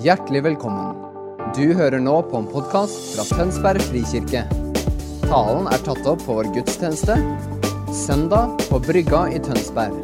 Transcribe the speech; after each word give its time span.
Hjertelig 0.00 0.40
velkommen. 0.40 0.94
Du 1.52 1.74
hører 1.76 2.00
nå 2.00 2.14
på 2.24 2.38
en 2.38 2.46
podkast 2.48 3.10
fra 3.12 3.24
Tønsberg 3.36 3.82
frikirke. 3.84 4.46
Talen 5.26 5.66
er 5.68 5.82
tatt 5.84 6.06
opp 6.08 6.22
på 6.24 6.36
vår 6.38 6.48
gudstjeneste 6.54 7.18
søndag 7.92 8.54
på 8.70 8.80
Brygga 8.80 9.26
i 9.28 9.42
Tønsberg. 9.44 10.00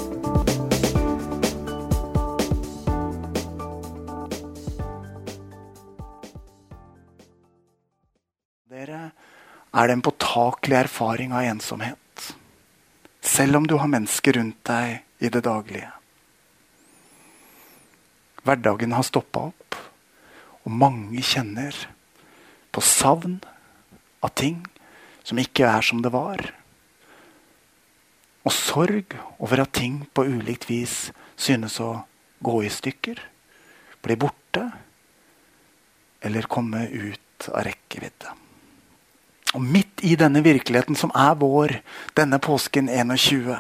Dere 8.68 9.03
er 9.08 9.89
det 9.89 9.96
en 9.96 10.04
påtakelig 10.04 10.82
erfaring 10.82 11.32
av 11.32 11.49
ensomhet. 11.54 12.32
Selv 13.25 13.63
om 13.63 13.64
du 13.64 13.79
har 13.81 13.89
mennesker 13.89 14.43
rundt 14.43 14.61
deg 14.68 15.25
i 15.25 15.32
det 15.32 15.46
daglige. 15.49 15.89
Hverdagen 18.44 18.93
har 18.93 19.08
stoppa 19.08 19.49
opp, 19.49 19.65
og 20.66 20.75
mange 20.75 21.22
kjenner 21.22 21.75
på 22.75 22.82
savn 22.82 23.38
av 24.25 24.32
ting 24.34 24.64
som 25.26 25.39
ikke 25.39 25.68
er 25.70 25.86
som 25.86 26.02
det 26.02 26.11
var. 26.14 26.42
Og 28.46 28.54
sorg 28.54 29.14
over 29.42 29.62
at 29.62 29.75
ting 29.79 30.02
på 30.14 30.26
ulikt 30.26 30.68
vis 30.70 30.96
synes 31.39 31.79
å 31.82 31.92
gå 32.42 32.61
i 32.66 32.70
stykker, 32.70 33.20
bli 34.02 34.16
borte 34.19 34.66
eller 36.27 36.50
komme 36.50 36.86
ut 36.91 37.48
av 37.53 37.64
rekkevidde. 37.67 38.34
Og 39.55 39.62
midt 39.62 40.03
i 40.05 40.17
denne 40.19 40.42
virkeligheten 40.44 40.98
som 40.98 41.12
er 41.14 41.34
vår 41.39 41.78
denne 42.19 42.39
påsken 42.42 42.91
21, 42.91 43.55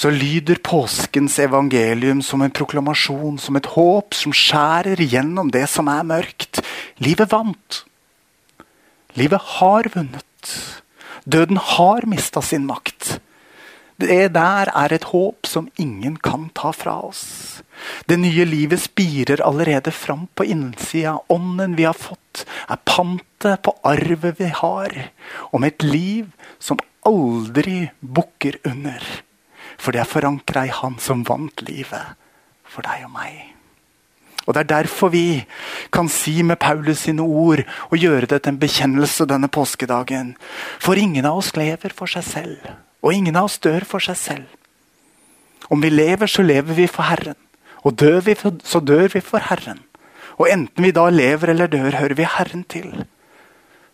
så 0.00 0.08
lyder 0.08 0.56
påskens 0.64 1.34
evangelium 1.42 2.22
som 2.24 2.40
en 2.40 2.52
proklamasjon, 2.56 3.36
som 3.36 3.58
et 3.58 3.68
håp 3.74 4.16
som 4.16 4.32
skjærer 4.32 5.02
gjennom 5.04 5.50
det 5.52 5.66
som 5.68 5.90
er 5.92 6.06
mørkt. 6.08 6.62
Livet 7.04 7.28
vant. 7.34 7.82
Livet 9.20 9.44
har 9.58 9.90
vunnet. 9.92 10.54
Døden 11.28 11.60
har 11.60 12.08
mista 12.08 12.40
sin 12.40 12.64
makt. 12.70 13.18
Det 14.00 14.30
der 14.32 14.72
er 14.72 14.96
et 14.96 15.10
håp 15.12 15.44
som 15.44 15.68
ingen 15.76 16.16
kan 16.16 16.48
ta 16.56 16.72
fra 16.72 16.96
oss. 17.04 17.60
Det 18.08 18.16
nye 18.16 18.48
livet 18.48 18.80
spirer 18.80 19.44
allerede 19.44 19.92
fram 19.92 20.30
på 20.32 20.48
innsida. 20.48 21.18
Ånden 21.28 21.76
vi 21.76 21.84
har 21.84 21.98
fått, 22.08 22.46
er 22.72 22.80
pantet 22.88 23.60
på 23.68 23.76
arvet 23.84 24.40
vi 24.40 24.48
har. 24.64 24.96
Om 25.52 25.68
et 25.68 25.84
liv 25.84 26.30
som 26.56 26.80
aldri 27.04 27.90
bukker 28.00 28.64
under. 28.64 29.04
For 29.80 29.96
det 29.96 30.02
er 30.02 30.10
forankra 30.10 30.66
i 30.68 30.74
Han 30.82 30.98
som 31.00 31.24
vant 31.24 31.64
livet 31.64 32.18
for 32.68 32.84
deg 32.86 33.06
og 33.08 33.14
meg. 33.16 33.38
Og 34.46 34.54
Det 34.54 34.60
er 34.60 34.82
derfor 34.82 35.12
vi 35.12 35.44
kan 35.92 36.08
si 36.08 36.42
med 36.42 36.58
Paulus 36.58 37.04
sine 37.06 37.22
ord 37.22 37.60
og 37.90 37.98
gjøre 37.98 38.26
det 38.26 38.42
til 38.42 38.54
en 38.54 38.58
bekjennelse 38.58 39.26
denne 39.28 39.48
påskedagen. 39.48 40.36
For 40.80 40.98
ingen 40.98 41.24
av 41.24 41.38
oss 41.38 41.54
lever 41.56 41.94
for 41.94 42.10
seg 42.10 42.24
selv, 42.24 42.58
og 43.02 43.14
ingen 43.14 43.36
av 43.36 43.46
oss 43.46 43.58
dør 43.58 43.84
for 43.86 44.02
seg 44.02 44.16
selv. 44.16 44.48
Om 45.70 45.80
vi 45.84 45.90
lever, 45.90 46.26
så 46.26 46.42
lever 46.42 46.74
vi 46.74 46.88
for 46.90 47.06
Herren. 47.06 47.38
Og 47.84 47.94
dør 47.94 48.20
vi, 48.26 48.34
så 48.64 48.80
dør 48.80 49.08
vi 49.12 49.20
for 49.20 49.38
Herren. 49.38 49.84
Og 50.40 50.48
enten 50.50 50.82
vi 50.82 50.90
da 50.90 51.06
lever 51.12 51.52
eller 51.54 51.70
dør, 51.70 52.00
hører 52.00 52.16
vi 52.18 52.26
Herren 52.26 52.64
til. 52.64 53.04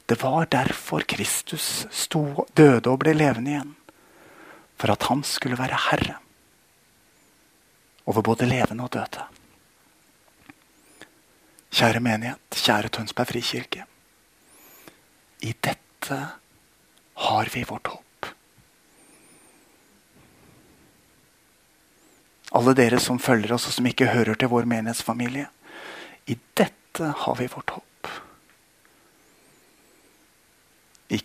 Det 0.08 0.22
var 0.22 0.46
derfor 0.46 1.04
Kristus 1.04 1.86
sto, 1.90 2.46
døde 2.56 2.88
og 2.88 3.02
ble 3.02 3.12
levende 3.12 3.50
igjen. 3.50 3.75
For 4.76 4.92
at 4.92 5.08
han 5.08 5.24
skulle 5.24 5.58
være 5.58 5.78
herre 5.90 6.18
over 8.06 8.22
både 8.22 8.46
levende 8.46 8.84
og 8.86 8.92
døde. 8.94 9.24
Kjære 11.76 12.00
menighet, 12.00 12.56
kjære 12.56 12.88
Tønsberg 12.94 13.28
frikirke. 13.32 13.84
I 15.42 15.52
dette 15.52 16.18
har 17.26 17.50
vi 17.52 17.64
vårt 17.68 17.90
håp. 17.90 18.30
Alle 22.56 22.72
dere 22.78 23.00
som 23.02 23.18
følger 23.20 23.52
oss 23.56 23.66
og 23.68 23.74
som 23.74 23.88
ikke 23.90 24.08
hører 24.12 24.38
til 24.38 24.48
vår 24.52 24.68
menighetsfamilie. 24.70 25.48
I 26.30 26.38
dette 26.56 27.10
har 27.24 27.36
vi 27.36 27.50
vårt 27.52 27.74
håp. 27.76 28.10
I 31.12 31.18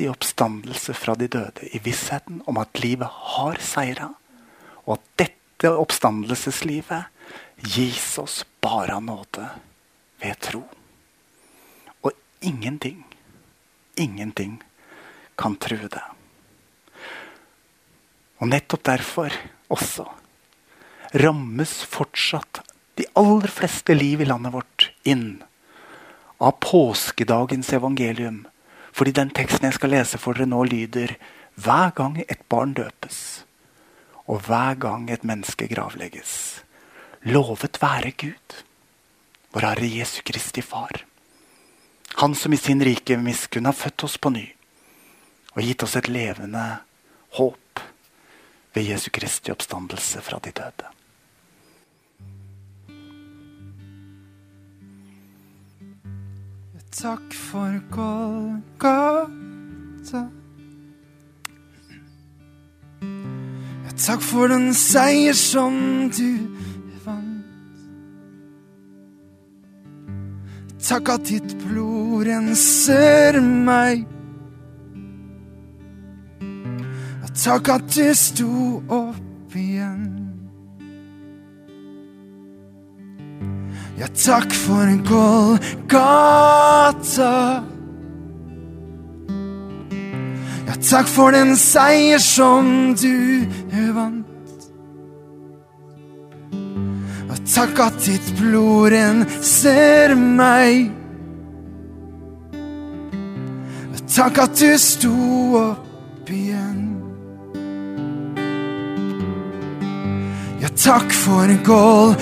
Kristi 0.00 0.08
oppstandelse 0.08 0.94
fra 0.94 1.12
de 1.14 1.26
døde, 1.28 1.66
i 1.76 1.78
vissheten 1.84 2.38
om 2.48 2.56
at 2.56 2.78
livet 2.80 3.04
har 3.04 3.58
seira, 3.60 4.06
og 4.86 4.94
at 4.94 5.02
dette 5.20 5.68
oppstandelseslivet 5.76 7.04
gis 7.60 8.16
oss 8.16 8.38
bare 8.64 8.94
av 8.96 9.02
nåde 9.04 9.44
ved 10.22 10.38
tro. 10.40 10.62
Og 12.00 12.16
ingenting, 12.40 13.02
ingenting 14.00 14.62
kan 15.36 15.58
true 15.60 15.90
det. 15.92 16.06
Og 18.40 18.48
nettopp 18.48 18.86
derfor 18.88 19.36
også 19.68 20.06
rammes 21.12 21.74
fortsatt 21.84 22.62
de 22.96 23.04
aller 23.20 23.52
fleste 23.52 23.92
liv 24.00 24.24
i 24.24 24.30
landet 24.32 24.56
vårt 24.56 24.88
inn 25.04 25.42
av 26.40 26.56
påskedagens 26.64 27.74
evangelium. 27.76 28.46
Fordi 28.92 29.14
den 29.16 29.30
teksten 29.34 29.68
jeg 29.68 29.78
skal 29.78 29.94
lese 29.94 30.18
for 30.18 30.36
dere 30.36 30.50
nå, 30.50 30.64
lyder 30.64 31.16
hver 31.60 31.92
gang 31.96 32.18
et 32.26 32.42
barn 32.48 32.74
døpes, 32.74 33.44
og 34.26 34.46
hver 34.46 34.78
gang 34.80 35.10
et 35.10 35.24
menneske 35.26 35.68
gravlegges. 35.70 36.62
Lovet 37.28 37.80
være 37.82 38.14
Gud, 38.16 38.60
vår 39.52 39.66
Herre 39.68 39.90
Jesu 39.90 40.22
Kristi 40.26 40.62
Far. 40.64 41.04
Han 42.22 42.34
som 42.34 42.52
i 42.52 42.58
sin 42.58 42.82
rike 42.84 43.18
miskunn 43.20 43.68
har 43.68 43.76
født 43.76 44.04
oss 44.08 44.16
på 44.18 44.32
ny 44.34 44.46
og 45.50 45.62
gitt 45.66 45.82
oss 45.82 45.96
et 45.98 46.08
levende 46.10 46.62
håp 47.38 47.82
ved 48.74 48.86
Jesu 48.86 49.10
Kristi 49.14 49.52
oppstandelse 49.52 50.22
fra 50.22 50.38
de 50.42 50.52
døde. 50.54 50.90
Takk 56.90 57.34
for 57.34 57.80
Golgata. 57.90 58.90
Ja, 63.84 63.90
takk 63.96 64.22
for 64.22 64.48
den 64.48 64.74
seier 64.74 65.32
som 65.38 66.10
du 66.10 66.50
vant. 67.04 67.44
Takk 70.82 71.08
at 71.14 71.30
ditt 71.30 71.54
blod 71.62 72.26
renser 72.26 73.38
meg. 73.40 74.02
Ja, 77.22 77.28
takk 77.44 77.70
at 77.78 77.86
du 77.94 78.10
sto 78.18 78.82
opp 78.88 78.99
takk 84.24 84.52
for 84.52 84.86
Golgata. 85.08 85.64
Ja, 90.66 90.74
takk 90.90 91.08
for 91.08 91.32
den 91.32 91.56
seier 91.56 92.18
som 92.18 92.94
du 93.00 93.46
vant. 93.96 94.26
Ja, 97.30 97.36
takk 97.54 97.80
at 97.86 97.98
ditt 98.04 98.28
blod 98.40 98.92
renser 98.92 100.14
meg. 100.18 100.92
Ja, 102.52 103.98
takk 104.18 104.44
at 104.44 104.60
du 104.60 104.76
sto 104.78 105.16
opp 105.64 106.30
igjen. 106.30 106.89
Takk 110.82 111.12
for 111.12 111.48
Golgata. 111.64 112.20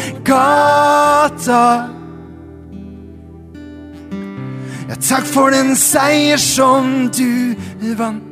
Ja, 4.88 4.94
takk 5.08 5.26
for 5.26 5.50
den 5.50 5.76
seier 5.76 6.40
som 6.40 7.10
du 7.14 7.94
vant. 7.98 8.24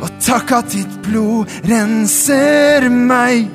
Og 0.00 0.10
takk 0.24 0.52
at 0.60 0.70
ditt 0.72 1.00
blod 1.04 1.50
renser 1.68 2.88
meg. 2.88 3.50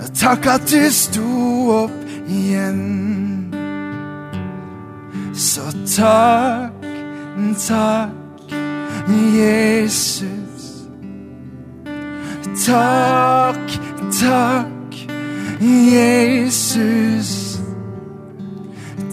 Og 0.00 0.08
takk 0.18 0.48
at 0.56 0.64
du 0.72 0.88
sto 0.90 1.28
opp 1.84 2.00
igjen. 2.26 2.82
Så 5.34 5.68
takk, 5.96 6.88
takk, 7.68 8.56
Jesus. 9.34 10.43
Takk, 12.54 13.68
takk, 14.20 14.94
Jesus. 15.60 17.58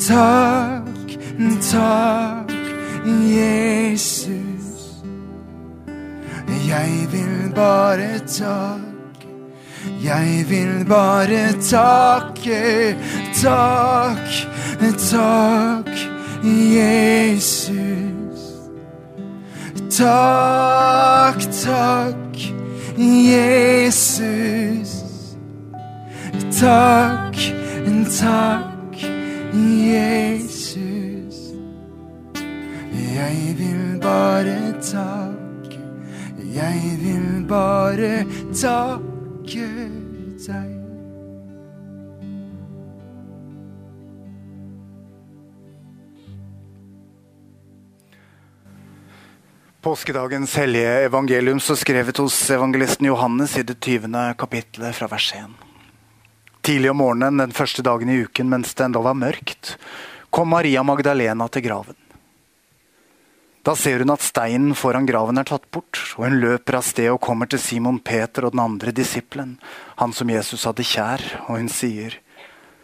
Takk, 0.08 1.10
takk, 1.72 2.52
Jesus. 3.26 5.02
Jeg 6.68 7.08
vil 7.12 7.52
bare 7.56 8.20
takke, 8.28 8.92
Jeg 10.04 10.46
vil 10.50 10.86
bare 10.86 11.54
takke, 11.62 12.96
takk, 13.42 14.30
takk, 15.10 15.90
Jesus. 16.46 18.42
Takk, 19.90 21.40
takk, 21.66 22.31
Jesus. 22.98 24.92
Takk, 26.60 27.36
takk, 28.20 28.96
Jesus. 29.92 31.38
Jeg 33.16 33.56
vil 33.58 34.00
bare 34.02 34.74
takke, 34.82 35.80
jeg 36.56 36.98
vil 37.04 37.46
bare 37.48 38.26
takke 38.54 39.90
deg. 40.48 40.81
Påskedagens 49.82 50.56
hellige 50.56 50.90
evangelium 51.06 51.60
så 51.60 51.76
skrevet 51.76 52.18
hos 52.18 52.36
evangelisten 52.54 53.06
Johannes 53.06 53.56
i 53.58 53.64
det 53.64 53.80
20. 53.82 54.36
kapittelet 54.38 54.94
fra 54.96 55.08
vers 55.10 55.32
1. 55.34 55.56
Tidlig 56.62 56.92
om 56.92 57.00
morgenen 57.02 57.42
den 57.42 57.56
første 57.58 57.82
dagen 57.82 58.12
i 58.14 58.20
uken 58.22 58.52
mens 58.52 58.76
det 58.78 58.86
ennå 58.86 59.02
var 59.02 59.18
mørkt, 59.18 59.72
kom 60.30 60.54
Maria 60.54 60.84
Magdalena 60.86 61.50
til 61.50 61.66
graven. 61.66 61.98
Da 63.66 63.74
ser 63.74 64.06
hun 64.06 64.14
at 64.14 64.22
steinen 64.22 64.78
foran 64.78 65.10
graven 65.10 65.42
er 65.42 65.50
tatt 65.50 65.66
bort, 65.74 65.98
og 66.14 66.28
hun 66.28 66.38
løper 66.46 66.78
av 66.78 66.86
sted 66.86 67.10
og 67.10 67.24
kommer 67.26 67.50
til 67.50 67.66
Simon 67.66 67.98
Peter 67.98 68.46
og 68.46 68.54
den 68.54 68.62
andre 68.62 68.94
disippelen, 68.94 69.58
han 69.98 70.14
som 70.14 70.30
Jesus 70.30 70.70
hadde 70.70 70.86
kjær, 70.86 71.26
og 71.48 71.58
hun 71.58 71.74
sier, 71.74 72.22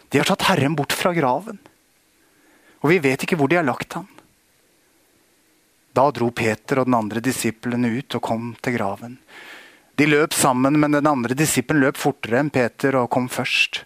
De 0.09 0.17
har 0.17 0.25
tatt 0.25 0.49
Herren 0.49 0.73
bort 0.73 0.97
fra 0.97 1.13
graven, 1.13 1.61
og 2.81 2.89
vi 2.89 3.03
vet 3.05 3.21
ikke 3.21 3.37
hvor 3.37 3.53
de 3.53 3.61
har 3.61 3.69
lagt 3.69 3.93
ham. 3.93 4.09
Da 5.97 6.11
dro 6.13 6.29
Peter 6.29 6.77
og 6.77 6.85
den 6.85 6.97
andre 6.97 7.21
disippelen 7.25 7.87
ut 7.89 8.17
og 8.19 8.21
kom 8.21 8.51
til 8.61 8.75
graven. 8.77 9.17
De 9.97 10.05
løp 10.05 10.35
sammen, 10.37 10.77
men 10.77 10.93
den 10.93 11.09
andre 11.09 11.33
disippelen 11.33 11.81
løp 11.87 11.97
fortere 11.97 12.37
enn 12.43 12.53
Peter 12.53 12.99
og 12.99 13.09
kom 13.09 13.25
først. 13.33 13.81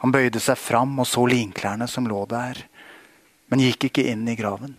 Han 0.00 0.14
bøyde 0.14 0.40
seg 0.40 0.56
fram 0.56 0.94
og 1.02 1.08
så 1.08 1.26
linklærne 1.28 1.88
som 1.92 2.08
lå 2.08 2.22
der, 2.30 2.62
men 3.52 3.60
gikk 3.60 3.90
ikke 3.90 4.06
inn 4.08 4.24
i 4.32 4.36
graven. 4.38 4.78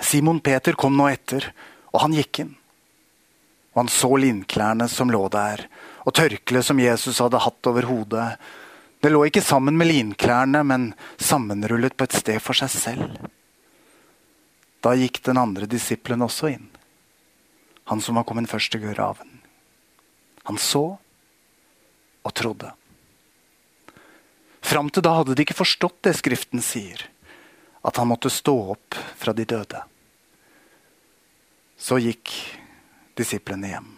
Simon 0.00 0.40
Peter 0.44 0.76
kom 0.76 0.98
nå 1.00 1.08
etter, 1.08 1.48
og 1.92 2.04
han 2.04 2.16
gikk 2.16 2.44
inn. 2.44 2.54
Og 3.72 3.84
han 3.84 3.92
så 3.92 4.12
linklærne 4.20 4.88
som 4.92 5.12
lå 5.12 5.26
der, 5.32 5.64
og 6.04 6.16
tørkleet 6.16 6.68
som 6.68 6.80
Jesus 6.80 7.20
hadde 7.24 7.40
hatt 7.40 7.68
over 7.72 7.88
hodet. 7.88 8.34
Det 9.00 9.12
lå 9.12 9.24
ikke 9.28 9.44
sammen 9.44 9.80
med 9.80 9.88
linklærne, 9.88 10.60
men 10.60 10.90
sammenrullet 11.16 11.96
på 11.96 12.08
et 12.08 12.20
sted 12.20 12.42
for 12.44 12.58
seg 12.58 12.76
selv. 12.76 13.30
Da 14.82 14.94
gikk 14.98 15.20
den 15.22 15.38
andre 15.38 15.68
disippelen 15.70 16.24
også 16.26 16.50
inn, 16.56 16.66
han 17.86 18.00
som 18.02 18.18
var 18.18 18.26
kommet 18.26 18.50
først 18.50 18.72
til 18.74 18.82
graven. 18.82 19.38
Han 20.48 20.58
så 20.58 20.84
og 22.22 22.34
trodde. 22.34 22.72
Fram 24.62 24.90
til 24.90 25.04
da 25.04 25.14
hadde 25.18 25.36
de 25.36 25.44
ikke 25.44 25.58
forstått 25.58 26.00
det 26.06 26.16
Skriften 26.18 26.62
sier, 26.64 27.02
at 27.82 27.98
han 27.98 28.10
måtte 28.10 28.30
stå 28.30 28.54
opp 28.74 28.98
fra 29.18 29.34
de 29.34 29.46
døde. 29.46 29.82
Så 31.78 31.98
gikk 32.02 32.30
disiplene 33.18 33.74
hjem. 33.74 33.90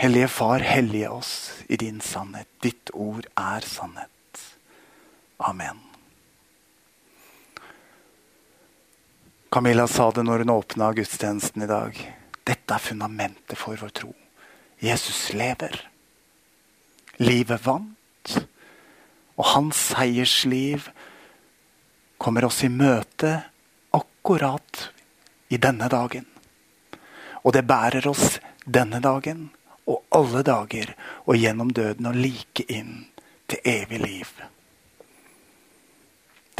Hellige 0.00 0.28
Far, 0.32 0.64
hellige 0.64 1.10
oss 1.12 1.32
i 1.68 1.76
din 1.80 2.00
sannhet. 2.00 2.48
Ditt 2.64 2.92
ord 2.96 3.26
er 3.36 3.64
sannhet. 3.68 4.44
Amen. 5.36 5.89
Camilla 9.50 9.86
sa 9.86 10.10
det 10.14 10.22
når 10.22 10.44
hun 10.44 10.50
åpna 10.50 10.92
gudstjenesten 10.94 11.64
i 11.64 11.66
dag. 11.66 11.96
Dette 12.46 12.74
er 12.74 12.82
fundamentet 12.82 13.58
for 13.58 13.74
vår 13.74 13.90
tro. 13.90 14.12
Jesus 14.78 15.32
lever. 15.34 15.74
Livet 17.18 17.64
vant. 17.64 18.36
Og 19.34 19.48
hans 19.50 19.80
seiersliv 19.90 20.86
kommer 22.14 22.46
oss 22.46 22.60
i 22.62 22.70
møte 22.70 23.32
akkurat 23.98 24.84
i 25.50 25.58
denne 25.58 25.90
dagen. 25.90 26.28
Og 27.42 27.50
det 27.56 27.66
bærer 27.66 28.06
oss 28.06 28.38
denne 28.62 29.02
dagen 29.02 29.48
og 29.90 30.04
alle 30.14 30.44
dager 30.46 30.94
og 31.26 31.34
gjennom 31.34 31.74
døden 31.74 32.06
og 32.06 32.22
like 32.22 32.70
inn 32.70 33.08
til 33.50 33.66
evig 33.66 33.98
liv. 34.06 34.30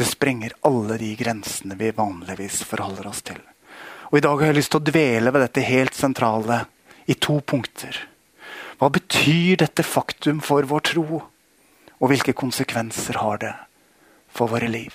Det 0.01 0.05
sprenger 0.05 0.53
alle 0.65 0.95
de 0.97 1.15
grensene 1.15 1.75
vi 1.77 1.91
vanligvis 1.93 2.63
forholder 2.65 3.05
oss 3.05 3.19
til. 3.21 3.37
Og 4.09 4.15
I 4.17 4.21
dag 4.25 4.39
har 4.39 4.49
jeg 4.49 4.57
lyst 4.57 4.71
til 4.73 4.81
å 4.81 4.87
dvele 4.87 5.29
ved 5.29 5.43
dette 5.45 5.61
helt 5.67 5.93
sentrale 5.93 6.57
i 7.05 7.13
to 7.21 7.35
punkter. 7.45 7.99
Hva 8.81 8.89
betyr 8.89 9.61
dette 9.61 9.85
faktum 9.85 10.41
for 10.41 10.65
vår 10.65 10.85
tro? 10.89 11.21
Og 12.01 12.09
hvilke 12.09 12.33
konsekvenser 12.33 13.21
har 13.21 13.43
det 13.45 13.53
for 14.33 14.49
våre 14.49 14.73
liv? 14.73 14.89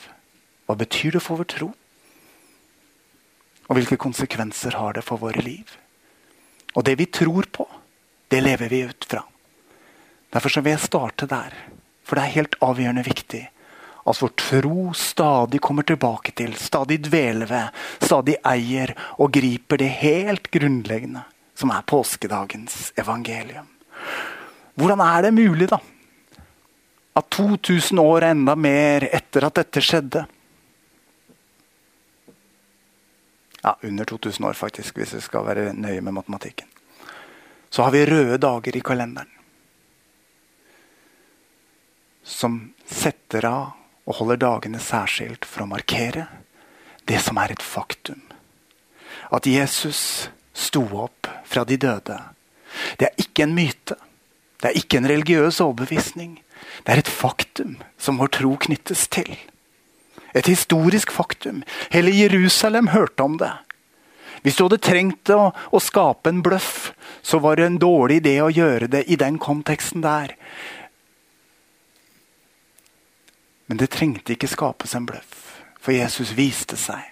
Hva 0.67 0.75
betyr 0.83 1.21
det 1.21 1.23
for 1.23 1.39
vår 1.39 1.53
tro? 1.55 1.71
Og 3.71 3.79
hvilke 3.79 4.03
konsekvenser 4.09 4.75
har 4.83 4.99
det 4.99 5.07
for 5.07 5.23
våre 5.23 5.39
liv? 5.39 5.71
Og 6.75 6.83
det 6.83 6.99
vi 6.99 7.07
tror 7.07 7.47
på, 7.47 7.71
det 8.27 8.43
lever 8.43 8.75
vi 8.75 8.89
ut 8.91 9.07
fra. 9.07 9.23
Derfor 10.35 10.59
vil 10.59 10.75
jeg 10.75 10.89
starte 10.91 11.31
der. 11.31 11.55
For 12.03 12.19
det 12.19 12.27
er 12.27 12.41
helt 12.41 12.59
avgjørende 12.59 13.07
viktig 13.07 13.47
at 14.07 14.23
vår 14.23 14.29
tro 14.29 14.93
stadig 14.95 15.61
kommer 15.61 15.83
tilbake 15.83 16.33
til, 16.39 16.55
stadig 16.55 17.01
dveler 17.09 17.49
ved, 17.51 17.81
stadig 17.99 18.37
eier 18.47 18.93
og 19.19 19.33
griper 19.35 19.81
det 19.83 19.91
helt 20.01 20.51
grunnleggende, 20.55 21.25
som 21.59 21.73
er 21.75 21.87
påskedagens 21.87 22.93
evangelium. 22.99 23.67
Hvordan 24.77 25.03
er 25.03 25.27
det 25.27 25.35
mulig, 25.35 25.69
da? 25.73 25.81
At 27.17 27.31
2000 27.33 27.99
år 27.99 28.29
enda 28.31 28.55
mer 28.55 29.09
etter 29.11 29.49
at 29.49 29.63
dette 29.63 29.83
skjedde 29.83 30.27
Ja, 33.67 33.73
under 33.83 34.05
2000 34.07 34.47
år, 34.47 34.53
faktisk, 34.53 34.95
hvis 35.01 35.15
vi 35.17 35.21
skal 35.25 35.43
være 35.43 35.73
nøye 35.75 36.01
med 36.01 36.15
matematikken. 36.15 36.69
Så 37.71 37.83
har 37.83 37.91
vi 37.91 38.05
røde 38.07 38.39
dager 38.39 38.77
i 38.79 38.83
kalenderen. 38.85 39.33
Som 42.23 42.61
setter 42.87 43.49
av 43.51 43.86
og 44.07 44.21
holder 44.21 44.41
dagene 44.41 44.81
særskilt 44.83 45.47
for 45.49 45.65
å 45.65 45.71
markere 45.71 46.29
det 47.07 47.19
som 47.23 47.39
er 47.43 47.55
et 47.55 47.63
faktum. 47.63 48.23
At 49.35 49.47
Jesus 49.47 50.31
sto 50.57 50.85
opp 50.97 51.29
fra 51.47 51.65
de 51.67 51.79
døde. 51.81 52.19
Det 52.99 53.11
er 53.11 53.23
ikke 53.23 53.47
en 53.47 53.55
myte. 53.57 53.99
Det 54.63 54.71
er 54.71 54.79
ikke 54.79 55.01
en 55.01 55.11
religiøs 55.11 55.61
overbevisning. 55.61 56.39
Det 56.87 56.95
er 56.95 57.03
et 57.03 57.11
faktum 57.11 57.77
som 57.99 58.19
vår 58.21 58.33
tro 58.39 58.55
knyttes 58.67 59.07
til. 59.13 59.35
Et 60.37 60.47
historisk 60.47 61.13
faktum. 61.15 61.63
Hele 61.91 62.13
Jerusalem 62.15 62.93
hørte 62.93 63.25
om 63.25 63.39
det. 63.41 63.53
Hvis 64.45 64.59
du 64.59 64.67
hadde 64.67 64.83
trengt 64.85 65.31
å, 65.33 65.51
å 65.51 65.79
skape 65.83 66.31
en 66.31 66.43
bløff, 66.45 66.93
så 67.25 67.41
var 67.43 67.59
det 67.59 67.67
en 67.67 67.79
dårlig 67.83 68.21
idé 68.21 68.37
å 68.45 68.53
gjøre 68.53 68.87
det 68.93 69.07
i 69.11 69.19
den 69.19 69.41
konteksten 69.43 70.05
der. 70.05 70.37
Men 73.67 73.81
det 73.81 73.91
trengte 73.95 74.35
ikke 74.37 74.51
skapes 74.51 74.95
en 74.95 75.07
bløff, 75.09 75.61
for 75.81 75.95
Jesus 75.95 76.35
viste 76.37 76.79
seg. 76.79 77.03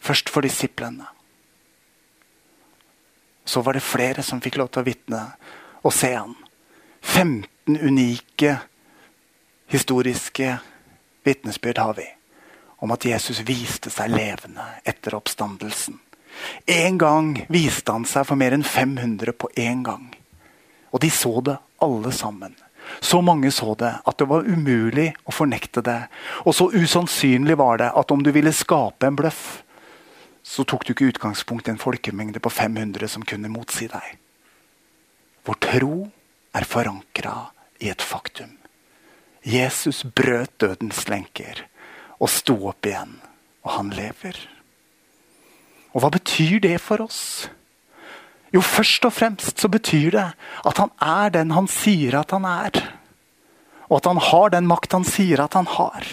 Først 0.00 0.30
for 0.32 0.46
disiplene. 0.46 1.08
Så 3.44 3.62
var 3.62 3.76
det 3.76 3.84
flere 3.84 4.24
som 4.26 4.40
fikk 4.42 4.58
lov 4.58 4.72
til 4.72 4.82
å 4.82 4.88
vitne 4.88 5.22
og 5.86 5.94
se 5.94 6.12
han. 6.14 6.34
15 7.00 7.76
unike 7.78 8.56
historiske 9.70 10.56
vitnesbyrd 11.26 11.78
har 11.78 11.94
vi 11.94 12.06
om 12.76 12.92
at 12.92 13.06
Jesus 13.08 13.40
viste 13.46 13.90
seg 13.90 14.12
levende 14.12 14.64
etter 14.84 15.14
oppstandelsen. 15.16 15.98
En 16.66 16.98
gang 16.98 17.32
viste 17.48 17.92
han 17.92 18.04
seg 18.08 18.26
for 18.28 18.38
mer 18.38 18.54
enn 18.56 18.66
500 18.66 19.32
på 19.38 19.50
én 19.56 19.82
gang. 19.86 20.10
Og 20.92 21.00
de 21.00 21.10
så 21.10 21.40
det 21.40 21.56
alle 21.82 22.12
sammen. 22.12 22.54
Så 23.00 23.20
mange 23.24 23.50
så 23.54 23.74
det 23.78 23.92
at 24.04 24.18
det 24.18 24.28
var 24.30 24.46
umulig 24.46 25.10
å 25.24 25.34
fornekte 25.34 25.82
det. 25.86 26.00
Og 26.44 26.54
så 26.56 26.68
usannsynlig 26.72 27.58
var 27.58 27.80
det 27.82 27.92
at 27.94 28.12
om 28.14 28.22
du 28.22 28.32
ville 28.34 28.54
skape 28.54 29.08
en 29.08 29.18
bløff, 29.18 29.62
så 30.46 30.62
tok 30.64 30.86
du 30.86 30.92
ikke 30.94 31.10
utgangspunkt 31.10 31.66
i 31.66 31.74
en 31.74 31.82
folkemengde 31.82 32.40
på 32.42 32.52
500 32.54 33.10
som 33.10 33.24
kunne 33.26 33.50
motsi 33.50 33.88
deg. 33.90 34.12
Vår 35.46 35.58
tro 35.62 35.96
er 36.54 36.66
forankra 36.66 37.34
i 37.82 37.90
et 37.90 38.02
faktum. 38.02 38.54
Jesus 39.46 40.02
brøt 40.02 40.54
dødens 40.62 41.04
lenker 41.10 41.66
og 42.18 42.30
sto 42.32 42.56
opp 42.70 42.86
igjen. 42.86 43.18
Og 43.66 43.72
han 43.74 43.90
lever. 43.94 44.38
Og 45.94 46.02
hva 46.02 46.10
betyr 46.14 46.60
det 46.62 46.76
for 46.82 47.02
oss? 47.02 47.48
Jo, 48.56 48.62
først 48.64 49.04
og 49.04 49.12
fremst 49.12 49.60
så 49.60 49.68
betyr 49.68 50.14
det 50.14 50.28
at 50.64 50.78
han 50.80 50.92
er 51.02 51.32
den 51.34 51.50
han 51.52 51.66
sier 51.68 52.14
at 52.22 52.30
han 52.32 52.46
er. 52.48 52.78
Og 53.90 53.98
at 53.98 54.06
han 54.08 54.20
har 54.30 54.52
den 54.54 54.68
makt 54.70 54.94
han 54.96 55.04
sier 55.04 55.42
at 55.44 55.58
han 55.58 55.68
har. 55.68 56.06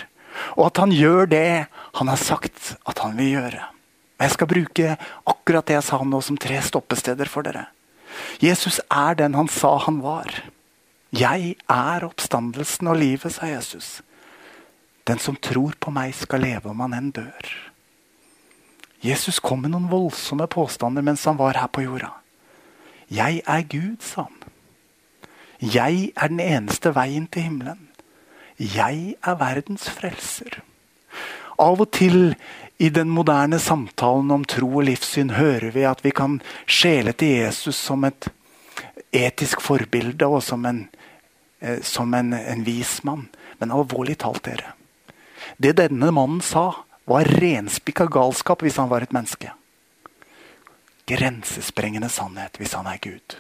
Og 0.58 0.66
at 0.68 0.82
han 0.82 0.92
gjør 0.92 1.30
det 1.32 1.68
han 2.00 2.12
har 2.12 2.20
sagt 2.20 2.74
at 2.84 3.00
han 3.00 3.16
vil 3.16 3.38
gjøre. 3.38 3.70
Og 4.20 4.26
Jeg 4.26 4.34
skal 4.36 4.50
bruke 4.50 4.96
akkurat 5.30 5.70
det 5.70 5.78
jeg 5.78 5.86
sa 5.88 6.00
nå 6.04 6.20
som 6.22 6.40
tre 6.40 6.60
stoppesteder 6.62 7.32
for 7.32 7.48
dere. 7.48 7.70
Jesus 8.44 8.82
er 8.92 9.16
den 9.16 9.38
han 9.40 9.48
sa 9.48 9.78
han 9.86 10.02
var. 10.04 10.28
Jeg 11.14 11.56
er 11.70 12.06
oppstandelsen 12.06 12.90
og 12.90 12.98
livet, 12.98 13.32
sa 13.32 13.48
Jesus. 13.48 14.02
Den 15.08 15.20
som 15.22 15.38
tror 15.38 15.78
på 15.80 15.94
meg, 15.94 16.12
skal 16.18 16.42
leve 16.44 16.72
om 16.72 16.82
han 16.84 16.96
enn 16.98 17.14
dør. 17.14 17.54
Jesus 19.04 19.40
kom 19.40 19.62
med 19.64 19.74
noen 19.74 19.90
voldsomme 19.92 20.48
påstander 20.50 21.06
mens 21.06 21.26
han 21.30 21.40
var 21.40 21.60
her 21.60 21.72
på 21.72 21.86
jorda. 21.86 22.14
Jeg 23.14 23.42
er 23.46 23.66
Gud, 23.70 24.02
sa 24.02 24.28
han. 24.28 24.40
Jeg 25.62 26.12
er 26.18 26.32
den 26.32 26.42
eneste 26.44 26.92
veien 26.96 27.28
til 27.32 27.46
himmelen. 27.48 27.90
Jeg 28.60 29.16
er 29.24 29.40
verdens 29.40 29.86
frelser. 29.90 30.62
Av 31.62 31.80
og 31.80 31.92
til 31.94 32.34
i 32.82 32.90
den 32.90 33.12
moderne 33.14 33.60
samtalen 33.62 34.32
om 34.34 34.46
tro 34.50 34.68
og 34.80 34.88
livssyn 34.90 35.36
hører 35.38 35.70
vi 35.76 35.86
at 35.88 36.02
vi 36.04 36.12
kan 36.16 36.40
skjele 36.66 37.14
til 37.14 37.38
Jesus 37.44 37.78
som 37.78 38.04
et 38.08 38.28
etisk 39.14 39.62
forbilde 39.62 40.28
og 40.28 40.42
som 40.44 40.66
en, 40.66 40.88
eh, 41.62 41.80
som 41.82 42.14
en, 42.18 42.34
en 42.34 42.66
vis 42.66 43.04
mann. 43.04 43.28
Men 43.62 43.72
alvorlig 43.72 44.18
talt, 44.26 44.44
dere. 44.50 44.74
Det 45.58 45.78
denne 45.78 46.10
mannen 46.12 46.42
sa, 46.42 46.72
var 47.06 47.28
renspikka 47.28 48.08
galskap 48.12 48.64
hvis 48.64 48.80
han 48.82 48.90
var 48.90 49.06
et 49.06 49.14
menneske. 49.14 49.52
Grensesprengende 51.10 52.10
sannhet 52.12 52.56
hvis 52.60 52.76
han 52.78 52.88
er 52.88 53.02
Gud. 53.04 53.40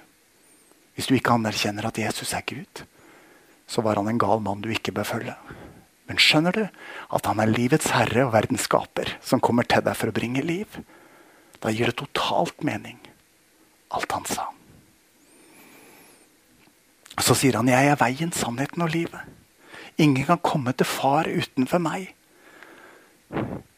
Hvis 0.93 1.07
du 1.09 1.15
ikke 1.15 1.35
anerkjenner 1.37 1.87
at 1.87 1.97
Jesus 1.97 2.33
er 2.35 2.43
Gud, 2.47 2.83
så 3.67 3.81
var 3.81 3.97
han 3.97 4.09
en 4.11 4.19
gal 4.21 4.43
mann 4.43 4.61
du 4.61 4.69
ikke 4.73 4.93
bør 4.93 5.07
følge. 5.07 5.35
Men 6.09 6.19
skjønner 6.19 6.51
du 6.51 6.63
at 6.67 7.29
han 7.29 7.39
er 7.39 7.51
livets 7.51 7.93
herre 7.95 8.25
og 8.27 8.33
verdens 8.35 8.67
skaper, 8.67 9.15
som 9.23 9.41
kommer 9.41 9.63
til 9.63 9.85
deg 9.85 9.95
for 9.97 10.11
å 10.11 10.15
bringe 10.15 10.43
liv? 10.43 10.75
Da 11.63 11.71
gir 11.71 11.89
det 11.89 12.01
totalt 12.01 12.65
mening, 12.67 12.99
alt 13.95 14.11
han 14.11 14.27
sa. 14.27 14.49
Så 17.21 17.35
sier 17.37 17.55
han, 17.55 17.67
'Jeg 17.67 17.87
er 17.87 17.95
veien, 17.95 18.31
sannheten 18.31 18.81
og 18.81 18.89
livet'. 18.89 19.29
Ingen 19.97 20.25
kan 20.25 20.39
komme 20.39 20.73
til 20.73 20.85
far 20.85 21.25
utenfor 21.29 21.77
meg. 21.77 22.13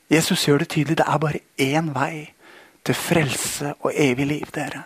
Jesus 0.09 0.45
gjør 0.47 0.59
det 0.59 0.69
tydelig. 0.69 0.97
Det 0.97 1.07
er 1.07 1.17
bare 1.17 1.39
én 1.59 1.93
vei 1.93 2.34
til 2.85 2.97
frelse 2.97 3.73
og 3.81 3.91
evig 3.95 4.27
liv, 4.29 4.47
dere. 4.53 4.83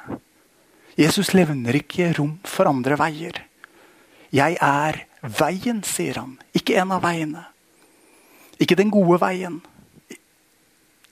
Jesus 1.00 1.34
levner 1.34 1.76
ikke 1.80 2.12
rom 2.18 2.38
for 2.48 2.70
andre 2.70 2.98
veier. 3.00 3.44
Jeg 4.36 4.58
er 4.62 5.04
veien, 5.22 5.82
sier 5.84 6.20
han. 6.20 6.38
Ikke 6.56 6.78
en 6.80 6.94
av 6.96 7.04
veiene. 7.04 7.46
Ikke 8.60 8.78
den 8.80 8.92
gode 8.94 9.20
veien. 9.22 9.62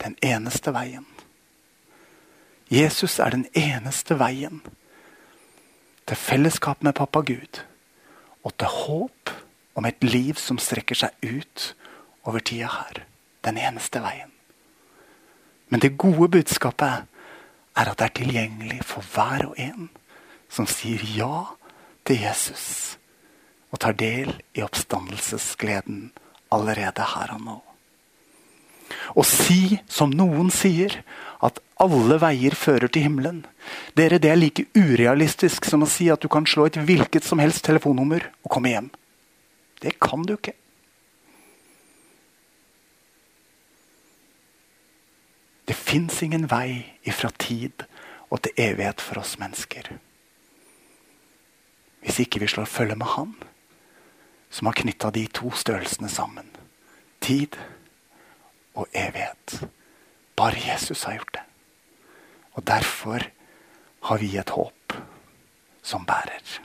Den 0.03 0.17
eneste 0.23 0.73
veien. 0.75 1.05
Jesus 2.69 3.17
er 3.23 3.31
den 3.31 3.47
eneste 3.55 4.17
veien 4.19 4.59
til 6.07 6.19
fellesskap 6.19 6.83
med 6.83 6.95
pappa 6.99 7.23
Gud 7.23 7.61
og 8.43 8.53
til 8.59 8.71
håp 8.71 9.31
om 9.79 9.87
et 9.87 10.03
liv 10.03 10.35
som 10.39 10.59
strekker 10.59 10.99
seg 10.99 11.15
ut 11.23 11.71
over 12.27 12.43
tida 12.43 12.69
her. 12.71 13.05
Den 13.47 13.59
eneste 13.59 14.03
veien. 14.03 14.36
Men 15.69 15.83
det 15.83 15.97
gode 15.99 16.29
budskapet 16.37 17.07
er 17.77 17.91
at 17.91 17.97
det 17.99 18.07
er 18.07 18.15
tilgjengelig 18.21 18.81
for 18.87 19.05
hver 19.13 19.49
og 19.49 19.59
en 19.61 19.89
som 20.49 20.67
sier 20.69 21.03
ja 21.17 21.43
til 22.07 22.23
Jesus 22.23 22.97
og 23.67 23.81
tar 23.83 23.97
del 23.99 24.31
i 24.55 24.63
oppstandelsesgleden 24.63 26.11
allerede 26.55 27.03
her 27.13 27.33
og 27.35 27.41
nå. 27.43 27.57
Å 29.19 29.23
si 29.27 29.77
som 29.91 30.13
noen 30.15 30.47
sier, 30.53 31.01
at 31.43 31.59
alle 31.83 32.17
veier 32.21 32.55
fører 32.57 32.87
til 32.87 33.05
himmelen. 33.05 33.41
Dere, 33.93 34.17
Det 34.17 34.31
er 34.31 34.39
like 34.39 34.65
urealistisk 34.73 35.65
som 35.65 35.83
å 35.83 35.89
si 35.89 36.09
at 36.09 36.21
du 36.21 36.27
kan 36.27 36.47
slå 36.47 36.65
et 36.65 36.79
hvilket 36.79 37.23
som 37.23 37.39
helst 37.39 37.65
telefonnummer 37.65 38.23
og 38.43 38.51
komme 38.51 38.71
hjem. 38.71 38.89
Det 39.81 39.99
kan 39.99 40.23
du 40.23 40.33
ikke. 40.33 40.55
Det 45.67 45.75
fins 45.75 46.21
ingen 46.23 46.47
vei 46.47 46.85
ifra 47.03 47.29
tid 47.35 47.83
og 48.31 48.39
til 48.43 48.59
evighet 48.69 49.03
for 49.03 49.19
oss 49.19 49.35
mennesker. 49.41 49.89
Hvis 52.03 52.21
ikke 52.23 52.39
vi 52.39 52.47
slår 52.47 52.69
følge 52.71 52.95
med 52.95 53.09
Han, 53.17 53.33
som 54.49 54.69
har 54.69 54.77
knytta 54.79 55.11
de 55.11 55.25
to 55.27 55.51
størrelsene 55.51 56.07
sammen. 56.09 56.47
Tid 57.19 57.57
og 58.77 58.87
evighet. 58.95 59.67
Bare 60.39 60.61
Jesus 60.69 61.03
har 61.03 61.17
gjort 61.17 61.33
det. 61.35 61.43
Og 62.55 62.63
derfor 62.63 63.27
har 64.07 64.23
vi 64.23 64.31
et 64.37 64.55
håp 64.55 64.95
som 65.83 66.05
bærer. 66.07 66.61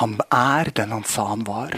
Han 0.00 0.16
er 0.32 0.70
den 0.72 0.92
han 0.94 1.04
sa 1.04 1.26
han 1.34 1.44
var. 1.44 1.74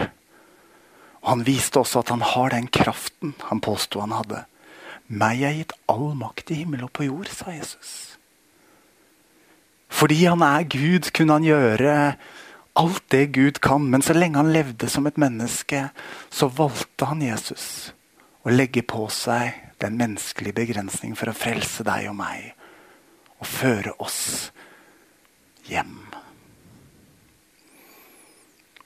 Og 1.23 1.29
han 1.33 1.45
viste 1.47 1.81
også 1.81 2.03
at 2.03 2.13
han 2.13 2.23
har 2.23 2.53
den 2.53 2.67
kraften 2.67 3.35
han 3.49 3.59
påsto 3.59 3.99
han 3.99 4.15
hadde. 4.15 4.45
Meg 5.13 5.43
er 5.45 5.57
gitt 5.59 5.73
all 5.91 6.13
makt 6.17 6.51
i 6.53 6.61
himmel 6.63 6.87
og 6.87 6.93
på 6.95 7.05
jord, 7.05 7.29
sa 7.29 7.53
Jesus. 7.53 8.15
Fordi 9.93 10.23
han 10.25 10.41
er 10.41 10.65
Gud, 10.65 11.11
kunne 11.13 11.37
han 11.37 11.45
gjøre 11.45 11.97
alt 12.79 13.03
det 13.13 13.27
Gud 13.35 13.59
kan. 13.61 13.85
Men 13.93 14.01
så 14.01 14.15
lenge 14.17 14.41
han 14.41 14.53
levde 14.55 14.89
som 14.89 15.05
et 15.07 15.19
menneske, 15.21 15.85
så 16.33 16.49
valgte 16.49 17.11
han 17.11 17.21
Jesus 17.21 17.93
å 18.43 18.51
legge 18.51 18.81
på 18.81 19.05
seg 19.13 19.53
den 19.83 19.99
menneskelige 19.99 20.57
begrensningen 20.57 21.17
for 21.19 21.29
å 21.29 21.37
frelse 21.37 21.85
deg 21.85 22.09
og 22.09 22.17
meg. 22.17 22.49
Og 23.37 23.47
føre 23.47 23.93
oss 24.01 24.49
hjem. 25.69 25.99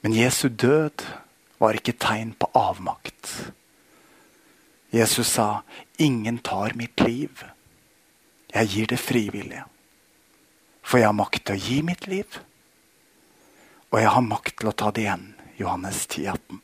Men 0.02 0.14
Jesu 0.14 0.48
død 0.48 1.06
var 1.58 1.78
ikke 1.78 1.96
tegn 1.98 2.34
på 2.38 2.50
avmakt. 2.54 3.32
Jesus 4.90 5.28
sa, 5.28 5.62
'Ingen 5.96 6.38
tar 6.38 6.72
mitt 6.74 7.00
liv. 7.00 7.44
Jeg 8.52 8.66
gir 8.66 8.86
det 8.86 9.00
frivillige.' 9.00 9.64
For 10.82 10.98
jeg 10.98 11.10
har 11.10 11.18
makt 11.18 11.44
til 11.44 11.54
å 11.58 11.60
gi 11.60 11.82
mitt 11.84 12.06
liv, 12.08 12.38
og 13.92 14.00
jeg 14.00 14.08
har 14.08 14.24
makt 14.24 14.54
til 14.56 14.70
å 14.70 14.72
ta 14.72 14.88
det 14.90 15.02
igjen. 15.04 15.34
Johannes 15.58 16.06
10, 16.06 16.30
18. 16.32 16.62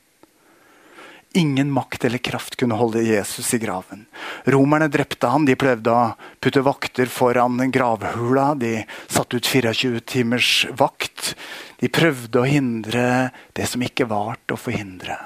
Ingen 1.37 1.73
makt 1.75 2.05
eller 2.07 2.23
kraft 2.23 2.57
kunne 2.57 2.79
holde 2.79 3.03
Jesus 3.03 3.49
i 3.57 3.59
graven. 3.59 4.07
Romerne 4.47 4.87
drepte 4.89 5.29
han, 5.29 5.45
de 5.45 5.57
prøvde 5.59 5.91
å 5.91 6.15
putte 6.41 6.63
vakter 6.63 7.11
foran 7.11 7.59
gravhula. 7.75 8.53
De 8.55 8.85
satte 9.11 9.41
ut 9.41 9.51
24 9.51 10.01
timers 10.07 10.51
vakt. 10.79 11.35
De 11.83 11.91
prøvde 11.91 12.39
å 12.39 12.47
hindre 12.47 13.33
det 13.53 13.67
som 13.67 13.83
ikke 13.83 14.07
var 14.09 14.39
til 14.45 14.55
å 14.55 14.63
forhindre. 14.63 15.19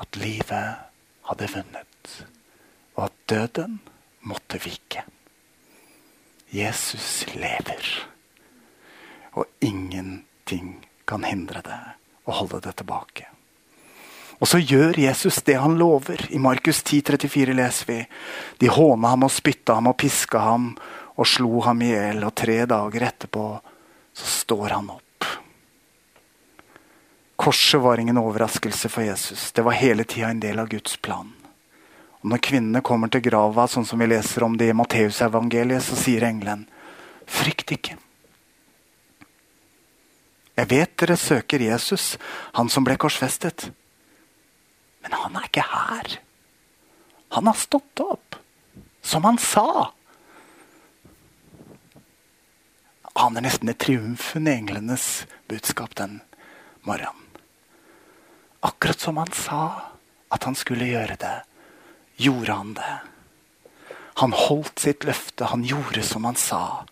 At 0.00 0.16
livet 0.16 0.87
hadde 1.28 1.48
vunnet, 1.52 2.12
og 2.96 3.08
at 3.08 3.16
døden 3.30 3.78
måtte 4.28 4.60
vike. 4.64 5.04
Jesus 6.52 7.26
lever, 7.36 7.88
og 9.36 9.44
ingenting 9.60 10.78
kan 11.08 11.24
hindre 11.28 11.60
det 11.64 11.80
og 12.28 12.40
holde 12.42 12.62
det 12.64 12.78
tilbake. 12.80 13.28
Og 14.38 14.46
så 14.46 14.60
gjør 14.62 14.98
Jesus 15.00 15.40
det 15.42 15.56
han 15.58 15.74
lover. 15.80 16.20
I 16.30 16.38
Markus 16.38 16.82
10, 16.82 17.02
34 17.02 17.56
leser 17.58 17.88
vi. 17.88 17.98
De 18.62 18.70
håna 18.70 19.14
ham 19.14 19.26
og 19.26 19.34
spytta 19.34 19.78
ham 19.80 19.90
og 19.90 19.96
piska 19.98 20.44
ham 20.44 20.70
og 21.18 21.26
slo 21.26 21.64
ham 21.66 21.82
i 21.82 21.90
hjel. 21.90 22.22
Og 22.22 22.36
tre 22.38 22.60
dager 22.70 23.06
etterpå 23.08 23.48
så 24.14 24.30
står 24.44 24.76
han 24.76 24.92
opp. 24.94 25.07
Korset 27.38 27.80
var 27.80 28.00
ingen 28.00 28.18
overraskelse 28.18 28.88
for 28.88 29.04
Jesus. 29.06 29.52
Det 29.52 29.62
var 29.62 29.72
hele 29.78 30.04
tida 30.04 30.28
en 30.28 30.40
del 30.40 30.58
av 30.58 30.68
Guds 30.68 30.96
plan. 30.96 31.32
Og 32.20 32.30
Når 32.32 32.40
kvinnene 32.42 32.80
kommer 32.82 33.06
til 33.14 33.22
grava, 33.22 33.68
sånn 33.70 33.86
som 33.86 34.00
vi 34.02 34.08
leser 34.10 34.42
om 34.42 34.56
det 34.58 34.72
i 34.72 34.74
Matteusevangeliet, 34.74 35.84
så 35.86 35.94
sier 35.94 36.26
engelen, 36.26 36.64
frykt 37.30 37.70
ikke. 37.76 37.94
Jeg 40.58 40.70
vet 40.72 40.96
dere 40.98 41.16
søker 41.16 41.62
Jesus, 41.62 42.16
han 42.58 42.66
som 42.74 42.82
ble 42.82 42.96
korsfestet. 42.98 43.68
Men 45.06 45.14
han 45.14 45.38
er 45.38 45.46
ikke 45.46 45.68
her. 45.70 46.18
Han 47.38 47.46
har 47.46 47.62
stått 47.62 48.02
opp, 48.02 48.40
som 48.98 49.22
han 49.30 49.38
sa. 49.38 49.92
Jeg 53.06 53.14
aner 53.28 53.46
nesten 53.46 53.70
det 53.70 53.78
triumfen 53.86 54.50
i 54.50 54.58
englenes 54.58 55.08
budskap 55.46 55.94
den 56.02 56.18
morgenen. 56.82 57.27
Akkurat 58.60 59.00
som 59.00 59.16
han 59.16 59.32
sa 59.32 59.62
at 60.28 60.44
han 60.44 60.56
skulle 60.58 60.88
gjøre 60.90 61.16
det, 61.20 61.36
gjorde 62.16 62.52
han 62.52 62.74
det. 62.74 62.94
Han 64.18 64.34
holdt 64.34 64.82
sitt 64.82 65.04
løfte. 65.06 65.46
Han 65.52 65.62
gjorde 65.64 66.02
som 66.02 66.24
han 66.26 66.36
sa. 66.36 66.84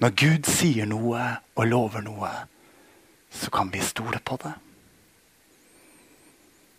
Når 0.00 0.14
Gud 0.16 0.48
sier 0.48 0.88
noe 0.88 1.26
og 1.54 1.66
lover 1.68 2.02
noe, 2.02 2.30
så 3.30 3.50
kan 3.52 3.68
vi 3.70 3.82
stole 3.84 4.18
på 4.24 4.38
det. 4.42 4.54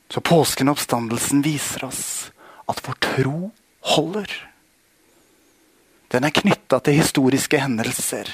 Så 0.10 0.22
påsken 0.26 0.70
og 0.70 0.78
oppstandelsen 0.78 1.44
viser 1.46 1.86
oss 1.86 2.32
at 2.70 2.82
vår 2.86 2.98
tro 3.04 3.38
holder. 3.94 4.32
Den 6.10 6.26
er 6.26 6.34
knytta 6.34 6.80
til 6.82 6.98
historiske 6.98 7.62
hendelser 7.62 8.30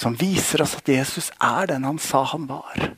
som 0.00 0.16
viser 0.16 0.62
oss 0.62 0.76
at 0.78 0.88
Jesus 0.88 1.28
er 1.36 1.66
den 1.68 1.84
han 1.84 1.98
sa 2.00 2.22
han 2.32 2.46
var. 2.48 2.94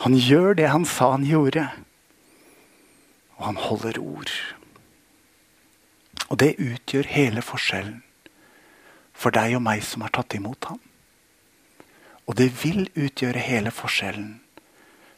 Han 0.00 0.16
gjør 0.16 0.54
det 0.56 0.68
han 0.72 0.86
sa 0.88 1.10
han 1.12 1.26
gjorde. 1.28 1.66
Og 3.36 3.44
han 3.50 3.58
holder 3.60 3.98
ord. 4.00 4.32
Og 6.30 6.38
det 6.40 6.54
utgjør 6.62 7.08
hele 7.10 7.42
forskjellen 7.44 8.00
for 9.20 9.34
deg 9.36 9.58
og 9.58 9.64
meg 9.66 9.82
som 9.84 10.04
har 10.04 10.12
tatt 10.16 10.36
imot 10.38 10.70
ham. 10.70 10.80
Og 12.24 12.36
det 12.38 12.48
vil 12.62 12.86
utgjøre 12.94 13.42
hele 13.42 13.72
forskjellen 13.74 14.38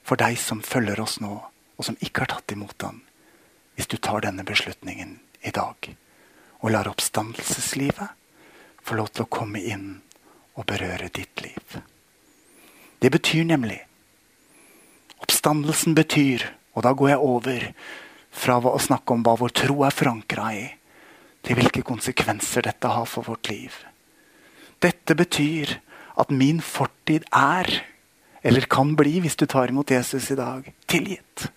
for 0.02 0.18
deg 0.18 0.38
som 0.40 0.62
følger 0.66 0.98
oss 1.02 1.20
nå, 1.22 1.36
og 1.78 1.86
som 1.86 1.98
ikke 2.00 2.24
har 2.24 2.32
tatt 2.32 2.54
imot 2.56 2.82
ham, 2.82 3.02
hvis 3.76 3.90
du 3.92 3.98
tar 4.02 4.24
denne 4.24 4.42
beslutningen 4.46 5.20
i 5.46 5.52
dag 5.54 5.92
og 6.62 6.70
lar 6.70 6.90
oppstandelseslivet 6.90 8.18
få 8.82 8.98
lov 8.98 9.12
til 9.12 9.26
å 9.26 9.30
komme 9.30 9.62
inn 9.62 9.86
og 10.58 10.66
berøre 10.66 11.10
ditt 11.14 11.42
liv. 11.42 11.78
Det 12.98 13.10
betyr 13.10 13.46
nemlig 13.46 13.80
Oppstandelsen 15.22 15.94
betyr, 15.96 16.44
og 16.74 16.84
da 16.86 16.92
går 16.96 17.12
jeg 17.12 17.22
over 17.22 17.66
fra 18.32 18.58
å 18.58 18.80
snakke 18.80 19.14
om 19.14 19.22
hva 19.24 19.36
vår 19.38 19.54
tro 19.62 19.82
er 19.86 19.94
forankra 19.94 20.50
i, 20.56 20.66
til 21.42 21.58
hvilke 21.58 21.84
konsekvenser 21.86 22.66
dette 22.66 22.90
har 22.90 23.08
for 23.08 23.26
vårt 23.28 23.50
liv. 23.52 23.74
Dette 24.82 25.14
betyr 25.18 25.76
at 26.18 26.32
min 26.34 26.60
fortid 26.64 27.26
er, 27.32 27.68
eller 28.42 28.66
kan 28.70 28.96
bli 28.98 29.20
hvis 29.22 29.38
du 29.38 29.46
tar 29.46 29.70
imot 29.70 29.92
Jesus 29.94 30.30
i 30.34 30.38
dag, 30.38 30.66
tilgitt. 30.90 31.48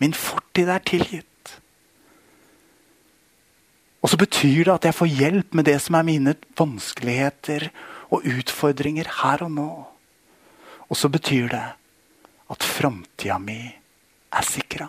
Min 0.00 0.16
fortid 0.16 0.70
er 0.72 0.82
tilgitt. 0.84 1.30
Og 4.04 4.12
så 4.12 4.18
betyr 4.20 4.66
det 4.66 4.74
at 4.74 4.86
jeg 4.88 4.96
får 4.98 5.12
hjelp 5.20 5.54
med 5.56 5.68
det 5.68 5.78
som 5.80 5.96
er 5.96 6.04
mine 6.04 6.34
vanskeligheter 6.58 7.70
og 8.12 8.26
utfordringer 8.28 9.08
her 9.22 9.44
og 9.46 9.52
nå. 9.54 9.70
Og 10.92 10.98
så 11.00 11.08
betyr 11.08 11.48
det 11.52 11.64
at 12.54 12.66
framtida 12.66 13.38
mi 13.42 13.58
er 13.66 14.46
sikra. 14.46 14.88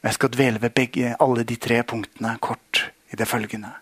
Jeg 0.00 0.16
skal 0.16 0.32
dvele 0.32 0.60
ved 0.62 0.74
begge, 0.74 1.14
alle 1.20 1.44
de 1.44 1.56
tre 1.60 1.82
punktene 1.84 2.36
kort 2.42 2.86
i 3.12 3.18
det 3.20 3.28
følgende. 3.28 3.72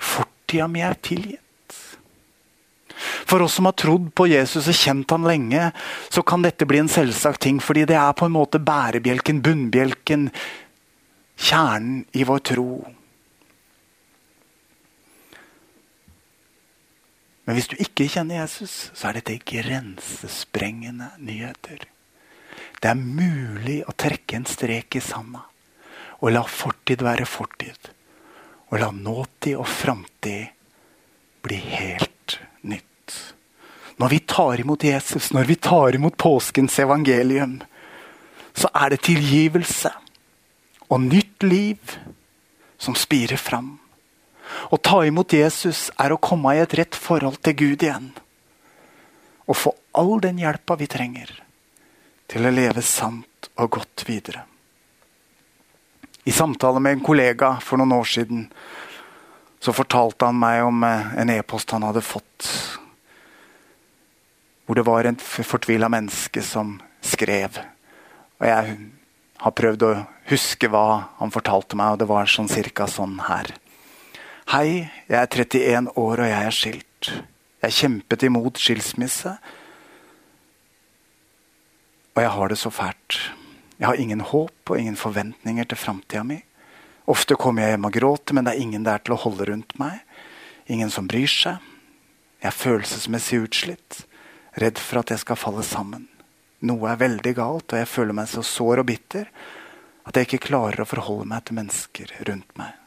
Fortida 0.00 0.68
mi 0.70 0.84
er 0.86 0.96
tilgitt. 1.02 1.46
For 3.00 3.42
oss 3.42 3.56
som 3.58 3.68
har 3.68 3.76
trodd 3.78 4.10
på 4.16 4.28
Jesus 4.30 4.68
og 4.68 4.76
kjent 4.76 5.12
han 5.14 5.26
lenge, 5.26 5.70
så 6.12 6.22
kan 6.26 6.44
dette 6.44 6.66
bli 6.68 6.80
en 6.82 6.90
selvsagt 6.90 7.42
ting, 7.42 7.60
fordi 7.62 7.86
det 7.88 7.96
er 7.98 8.16
på 8.16 8.28
en 8.28 8.34
måte 8.34 8.60
bærebjelken, 8.62 9.42
bunnbjelken, 9.44 10.28
kjernen 11.40 12.02
i 12.12 12.26
vår 12.28 12.42
tro. 12.52 12.70
Men 17.50 17.56
hvis 17.58 17.66
du 17.66 17.80
ikke 17.82 18.04
kjenner 18.06 18.44
Jesus, 18.44 18.92
så 18.94 19.08
er 19.08 19.16
dette 19.16 19.40
grensesprengende 19.42 21.08
nyheter. 21.18 21.80
Det 22.78 22.92
er 22.92 22.94
mulig 22.94 23.80
å 23.90 23.94
trekke 23.98 24.38
en 24.38 24.46
strek 24.46 24.94
i 24.94 25.02
sanda 25.02 25.48
og 26.20 26.30
la 26.30 26.44
fortid 26.46 27.02
være 27.02 27.26
fortid. 27.26 27.90
Og 28.70 28.78
la 28.78 28.92
nåtid 28.94 29.58
og 29.58 29.66
framtid 29.66 30.54
bli 31.42 31.58
helt 31.72 32.38
nytt. 32.62 33.18
Når 33.98 34.14
vi 34.14 34.22
tar 34.30 34.62
imot 34.62 34.86
Jesus, 34.86 35.32
når 35.34 35.50
vi 35.50 35.58
tar 35.58 35.98
imot 35.98 36.14
påskens 36.22 36.78
evangelium, 36.78 37.58
så 38.54 38.70
er 38.70 38.94
det 38.94 39.02
tilgivelse 39.10 39.90
og 40.86 41.02
nytt 41.02 41.50
liv 41.50 41.98
som 42.78 42.94
spirer 42.94 43.42
fram. 43.42 43.80
Å 44.68 44.76
ta 44.76 45.00
imot 45.06 45.32
Jesus 45.32 45.88
er 45.96 46.12
å 46.12 46.20
komme 46.20 46.52
i 46.56 46.60
et 46.62 46.74
rett 46.76 46.98
forhold 46.98 47.40
til 47.44 47.56
Gud 47.56 47.86
igjen. 47.86 48.10
Og 49.48 49.56
få 49.56 49.72
all 49.96 50.20
den 50.22 50.38
hjelpa 50.42 50.76
vi 50.78 50.90
trenger 50.90 51.32
til 52.30 52.46
å 52.46 52.52
leve 52.54 52.82
sant 52.86 53.50
og 53.56 53.72
godt 53.80 54.04
videre. 54.06 54.44
I 56.28 56.32
samtale 56.32 56.82
med 56.82 56.98
en 56.98 57.02
kollega 57.04 57.54
for 57.64 57.80
noen 57.80 57.96
år 57.96 58.06
siden 58.06 58.44
så 59.60 59.74
fortalte 59.76 60.28
han 60.28 60.38
meg 60.40 60.62
om 60.64 60.84
eh, 60.86 61.08
en 61.20 61.32
e-post 61.32 61.72
han 61.74 61.84
hadde 61.84 62.04
fått. 62.04 62.46
Hvor 64.64 64.78
det 64.78 64.86
var 64.86 65.08
en 65.08 65.18
fortvila 65.18 65.88
menneske 65.92 66.44
som 66.44 66.76
skrev. 67.04 67.58
Og 68.40 68.46
jeg 68.46 68.76
har 69.40 69.56
prøvd 69.56 69.84
å 69.88 69.90
huske 70.30 70.70
hva 70.70 70.86
han 71.18 71.32
fortalte 71.34 71.76
meg, 71.76 71.96
og 71.96 72.00
det 72.00 72.08
var 72.08 72.30
sånn 72.30 72.48
cirka 72.48 72.86
sånn 72.88 73.18
her. 73.26 73.50
Hei, 74.50 74.90
jeg 75.06 75.14
er 75.14 75.28
31 75.30 75.92
år 75.94 76.20
og 76.24 76.26
jeg 76.26 76.42
er 76.42 76.54
skilt. 76.54 77.08
Jeg 77.62 77.74
kjempet 77.76 78.24
imot 78.26 78.56
skilsmisse. 78.58 79.36
Og 82.16 82.18
jeg 82.18 82.32
har 82.34 82.50
det 82.50 82.56
så 82.58 82.72
fælt. 82.74 83.18
Jeg 83.78 83.86
har 83.86 84.00
ingen 84.02 84.24
håp 84.26 84.72
og 84.72 84.80
ingen 84.80 84.98
forventninger 84.98 85.70
til 85.70 85.78
framtida 85.78 86.24
mi. 86.26 86.40
Ofte 87.06 87.38
kommer 87.38 87.62
jeg 87.62 87.76
hjem 87.76 87.86
og 87.86 87.94
gråter, 87.94 88.34
men 88.34 88.48
det 88.48 88.56
er 88.56 88.64
ingen 88.64 88.88
der 88.90 88.98
til 88.98 89.14
å 89.14 89.20
holde 89.22 89.46
rundt 89.52 89.76
meg. 89.78 90.02
Ingen 90.66 90.90
som 90.90 91.06
bryr 91.06 91.30
seg. 91.30 91.62
Jeg 92.42 92.50
er 92.50 92.58
følelsesmessig 92.64 93.44
utslitt. 93.46 94.02
Redd 94.58 94.82
for 94.82 95.04
at 95.04 95.14
jeg 95.14 95.22
skal 95.22 95.38
falle 95.38 95.62
sammen. 95.62 96.08
Noe 96.66 96.90
er 96.90 96.98
veldig 97.06 97.36
galt, 97.38 97.70
og 97.70 97.84
jeg 97.84 97.92
føler 97.94 98.18
meg 98.18 98.26
så 98.34 98.42
sår 98.42 98.82
og 98.82 98.90
bitter 98.90 99.30
at 100.10 100.18
jeg 100.18 100.26
ikke 100.26 100.48
klarer 100.50 100.82
å 100.82 100.90
forholde 100.90 101.30
meg 101.30 101.46
til 101.46 101.62
mennesker 101.62 102.18
rundt 102.26 102.50
meg. 102.58 102.79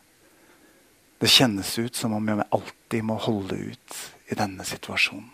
Det 1.24 1.30
kjennes 1.32 1.80
ut 1.80 1.96
som 1.96 2.12
om 2.18 2.26
jeg 2.28 2.44
alltid 2.52 3.04
må 3.08 3.16
holde 3.16 3.56
ut 3.56 3.94
i 4.28 4.36
denne 4.36 4.66
situasjonen. 4.68 5.30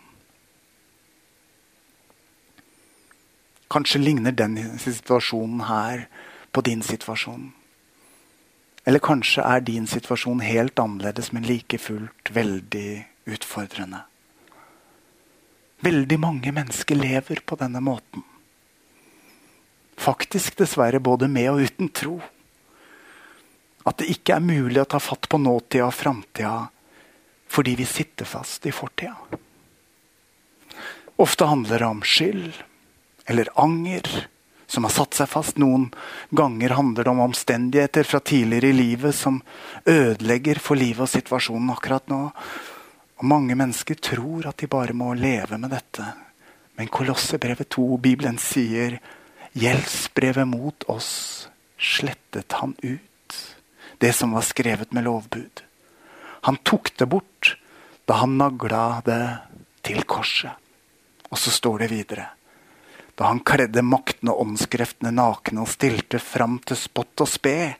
Kanskje 3.74 3.98
ligner 3.98 4.36
den 4.38 4.54
situasjonen 4.78 5.64
her 5.66 6.04
på 6.54 6.62
din 6.62 6.86
situasjon. 6.86 7.50
Eller 8.86 9.02
kanskje 9.02 9.42
er 9.42 9.66
din 9.66 9.90
situasjon 9.90 10.46
helt 10.46 10.78
annerledes, 10.78 11.32
men 11.34 11.50
like 11.50 11.82
fullt 11.82 12.30
veldig 12.38 12.88
utfordrende. 13.34 14.04
Veldig 15.82 16.22
mange 16.22 16.54
mennesker 16.54 17.02
lever 17.02 17.42
på 17.42 17.58
denne 17.58 17.82
måten. 17.82 18.22
Faktisk 19.98 20.62
dessverre 20.62 21.02
både 21.02 21.26
med 21.26 21.50
og 21.50 21.66
uten 21.66 21.90
tro. 21.90 22.20
At 23.88 24.00
det 24.00 24.10
ikke 24.12 24.36
er 24.36 24.44
mulig 24.44 24.82
å 24.82 24.88
ta 24.88 25.00
fatt 25.00 25.28
på 25.30 25.40
nåtida 25.40 25.88
og 25.88 25.96
framtida 25.96 26.56
fordi 27.50 27.74
vi 27.80 27.86
sitter 27.88 28.28
fast 28.30 28.66
i 28.66 28.72
fortida. 28.74 29.16
Ofte 31.18 31.48
handler 31.50 31.82
det 31.82 31.88
om 31.88 32.02
skyld 32.06 32.60
eller 33.26 33.50
anger 33.58 34.06
som 34.70 34.86
har 34.86 34.94
satt 34.94 35.18
seg 35.18 35.28
fast. 35.28 35.58
Noen 35.58 35.88
ganger 36.30 36.76
handler 36.78 37.04
det 37.04 37.10
om 37.10 37.24
omstendigheter 37.24 38.06
fra 38.06 38.20
tidligere 38.22 38.70
i 38.70 38.78
livet 38.78 39.18
som 39.18 39.40
ødelegger 39.84 40.62
for 40.62 40.78
livet 40.78 41.08
og 41.08 41.10
situasjonen 41.10 41.74
akkurat 41.74 42.06
nå. 42.12 42.22
Og 43.20 43.26
Mange 43.28 43.58
mennesker 43.58 43.98
tror 43.98 44.46
at 44.48 44.62
de 44.62 44.70
bare 44.70 44.94
må 44.96 45.10
leve 45.18 45.58
med 45.58 45.74
dette. 45.74 46.06
Men 46.78 46.88
Kolossebrevet 46.88 47.68
2, 47.74 47.98
Bibelen 47.98 48.38
sier, 48.40 49.00
gjeldsbrevet 49.58 50.48
mot 50.48 50.86
oss 50.88 51.10
slettet 51.80 52.54
han 52.62 52.76
ut 52.80 53.09
det 54.00 54.12
som 54.16 54.32
var 54.32 54.42
skrevet 54.46 54.92
med 54.96 55.04
lovbud. 55.04 55.62
Han 56.48 56.56
tok 56.56 56.96
det 56.96 57.06
bort 57.06 57.56
da 58.08 58.22
han 58.22 58.38
nagla 58.40 59.02
det 59.04 59.22
til 59.84 60.02
korset. 60.08 60.56
Og 61.28 61.38
så 61.38 61.52
står 61.52 61.84
det 61.84 61.90
videre. 61.92 62.24
Da 63.14 63.28
han 63.28 63.42
kledde 63.44 63.84
maktene 63.84 64.32
og 64.32 64.46
åndskreftene 64.46 65.12
nakne 65.12 65.60
og 65.66 65.68
stilte 65.68 66.18
fram 66.18 66.56
til 66.64 66.80
spott 66.80 67.20
og 67.20 67.28
spe. 67.28 67.74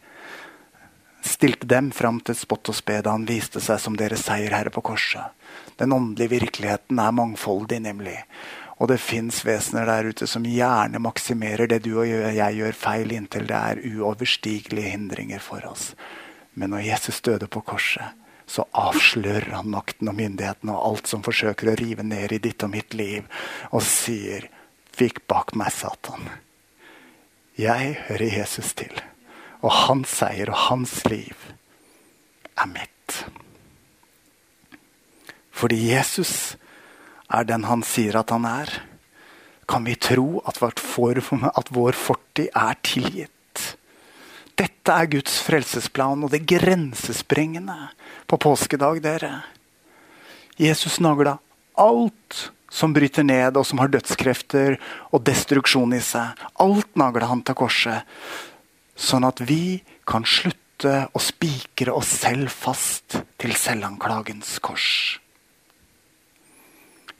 Stilte 1.24 1.68
dem 1.72 1.88
fram 1.96 2.20
til 2.20 2.36
spott 2.36 2.68
og 2.68 2.76
spe 2.76 3.00
da 3.00 3.16
han 3.16 3.24
viste 3.28 3.62
seg 3.64 3.80
som 3.80 3.96
deres 3.96 4.26
seierherre 4.28 4.72
på 4.74 4.84
korset. 4.92 5.32
Den 5.80 5.96
åndelige 5.96 6.34
virkeligheten 6.36 7.00
er 7.00 7.16
mangfoldig, 7.16 7.80
nemlig. 7.80 8.18
Og 8.80 8.88
det 8.88 9.00
fins 9.02 9.42
vesener 9.44 9.84
der 9.88 10.08
ute 10.08 10.26
som 10.30 10.46
gjerne 10.48 11.02
maksimerer 11.04 11.68
det 11.68 11.82
du 11.84 11.92
og 12.00 12.08
jeg 12.08 12.56
gjør 12.56 12.78
feil, 12.80 13.12
inntil 13.12 13.44
det 13.50 13.58
er 13.58 13.82
uoverstigelige 13.84 14.94
hindringer 14.94 15.42
for 15.44 15.66
oss. 15.68 15.90
Men 16.56 16.72
når 16.72 16.86
Jesus 16.88 17.20
døde 17.20 17.46
på 17.46 17.60
korset, 17.60 18.16
så 18.50 18.64
avslører 18.74 19.52
han 19.54 19.68
makten 19.70 20.08
og 20.10 20.16
myndigheten 20.18 20.72
og 20.72 20.80
alt 20.82 21.10
som 21.12 21.22
forsøker 21.22 21.70
å 21.70 21.76
rive 21.78 22.02
ned 22.02 22.32
i 22.34 22.40
ditt 22.42 22.64
og 22.66 22.72
mitt 22.72 22.96
liv, 22.96 23.28
og 23.70 23.84
sier 23.86 24.48
Fikk 24.90 25.22
bak 25.30 25.54
meg, 25.56 25.70
Satan. 25.72 26.26
Jeg 27.56 27.94
hører 28.08 28.34
Jesus 28.40 28.72
til. 28.76 28.92
Og 29.62 29.70
hans 29.86 30.10
seier 30.18 30.50
og 30.50 30.58
hans 30.66 30.96
liv 31.08 31.46
er 32.58 32.68
mitt. 32.68 33.20
Fordi 35.54 35.78
Jesus 35.92 36.56
er 37.30 37.46
den 37.46 37.66
han 37.68 37.84
sier 37.86 38.18
at 38.20 38.32
han 38.34 38.46
er, 38.48 38.72
kan 39.70 39.86
vi 39.86 39.94
tro 39.94 40.40
at, 40.50 40.58
vår 40.60 41.94
fortid 41.94 42.48
er 42.50 42.78
tilgitt. 42.82 43.36
Dette 44.58 44.92
er 44.92 45.08
Guds 45.12 45.38
frelsesplan 45.46 46.26
og 46.26 46.32
det 46.34 46.42
grensesprengende 46.50 47.76
på 48.28 48.38
påskedag, 48.42 49.00
dere. 49.04 49.44
Jesus 50.60 50.98
nagla 51.00 51.38
alt 51.80 52.50
som 52.70 52.92
bryter 52.94 53.24
ned 53.26 53.56
og 53.56 53.64
som 53.66 53.80
har 53.82 53.90
dødskrefter 53.94 54.76
og 55.10 55.24
destruksjon 55.26 55.94
i 55.96 56.02
seg. 56.04 56.34
Alt 56.60 56.98
nagla 56.98 57.30
han 57.30 57.44
til 57.46 57.56
korset. 57.62 58.04
Sånn 59.00 59.24
at 59.24 59.40
vi 59.46 59.80
kan 60.08 60.26
slutte 60.28 61.06
å 61.14 61.22
spikre 61.22 61.94
oss 61.96 62.12
selv 62.20 62.52
fast 62.52 63.20
til 63.40 63.56
selvanklagens 63.56 64.58
kors. 64.64 65.20